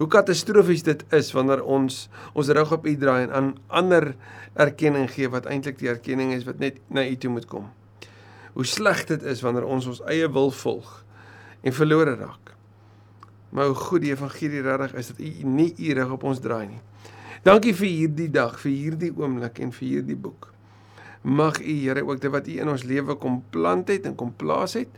hoe 0.01 0.09
katastrofies 0.11 0.83
dit 0.87 1.05
is 1.15 1.31
wanneer 1.37 1.63
ons 1.63 2.07
ons 2.35 2.55
rug 2.59 2.73
op 2.75 2.87
U 2.87 2.95
draai 2.99 3.23
en 3.25 3.35
aan 3.39 3.51
ander 3.83 4.13
erkenning 4.55 5.11
gee 5.13 5.31
wat 5.31 5.47
eintlik 5.51 5.79
die 5.83 5.93
erkenning 5.93 6.35
is 6.37 6.47
wat 6.49 6.59
net 6.63 6.81
na 6.89 7.07
U 7.07 7.15
toe 7.17 7.31
moet 7.35 7.47
kom. 7.51 7.69
Hoe 8.53 8.67
sleg 8.67 9.05
dit 9.07 9.23
is 9.23 9.43
wanneer 9.45 9.65
ons 9.65 9.87
ons 9.87 10.03
eie 10.11 10.29
wil 10.29 10.51
volg 10.51 11.05
en 11.63 11.73
verlore 11.77 12.15
raak. 12.15 12.55
Maar 13.51 13.67
hoe 13.67 13.75
goed 13.75 14.05
die 14.05 14.13
evangelie 14.13 14.63
regtig 14.63 14.95
is 14.95 15.11
dat 15.13 15.19
U 15.19 15.31
nie 15.57 15.75
U 15.79 15.93
rug 15.99 16.15
op 16.19 16.25
ons 16.31 16.41
draai 16.41 16.67
nie. 16.69 16.81
Dankie 17.43 17.75
vir 17.75 17.89
hierdie 17.89 18.29
dag, 18.31 18.59
vir 18.61 18.73
hierdie 18.73 19.13
oomblik 19.17 19.59
en 19.65 19.73
vir 19.73 19.87
hierdie 19.89 20.17
boek. 20.17 20.51
Mag 21.23 21.61
U 21.61 21.73
Here 21.83 22.05
ook 22.07 22.21
dit 22.21 22.33
wat 22.33 22.49
U 22.49 22.59
in 22.63 22.69
ons 22.69 22.85
lewe 22.85 23.17
kom 23.21 23.41
plant 23.51 23.89
het 23.89 24.07
en 24.09 24.15
kom 24.15 24.33
plaas 24.37 24.77
het, 24.79 24.93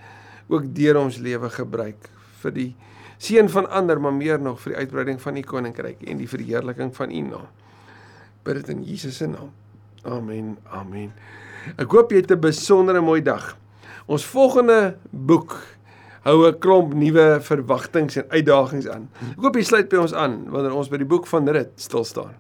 ook 0.49 0.68
deur 0.75 1.00
ons 1.00 1.18
lewe 1.23 1.50
gebruik 1.50 2.11
vir 2.42 2.54
die 2.54 2.71
seën 3.23 3.49
van 3.49 3.68
ander, 3.70 4.00
maar 4.03 4.14
meer 4.14 4.40
nog 4.42 4.61
vir 4.64 4.74
die 4.74 4.81
uitbreiding 4.83 5.20
van 5.22 5.38
U 5.38 5.42
koninkryk 5.46 6.03
en 6.11 6.18
die 6.18 6.29
verheerliking 6.29 6.90
van 6.96 7.11
U 7.14 7.20
naam. 7.31 7.50
Bid 8.42 8.59
dit 8.61 8.72
in 8.74 8.83
Jesus 8.83 9.16
se 9.16 9.31
naam. 9.31 9.53
Amen. 10.03 10.57
Amen. 10.66 11.12
Ek 11.77 11.90
hoop 11.90 12.11
jy 12.11 12.22
het 12.22 12.33
'n 12.33 12.40
besondere 12.40 13.01
mooi 13.01 13.22
dag. 13.22 13.57
Ons 14.07 14.25
volgende 14.25 14.96
boek 15.11 15.61
hou 16.22 16.46
'n 16.46 16.59
klomp 16.59 16.94
nuwe 16.94 17.38
verwagtinge 17.40 18.22
en 18.22 18.31
uitdagings 18.31 18.88
aan. 18.88 19.09
Ek 19.37 19.42
hoop 19.42 19.55
jy 19.55 19.62
sluit 19.62 19.88
by 19.88 19.96
ons 19.96 20.14
aan 20.14 20.51
wanneer 20.51 20.75
ons 20.75 20.88
by 20.88 20.96
die 20.96 21.07
boek 21.07 21.27
van 21.27 21.48
Rit 21.48 21.72
stil 21.77 22.05
staan. 22.05 22.35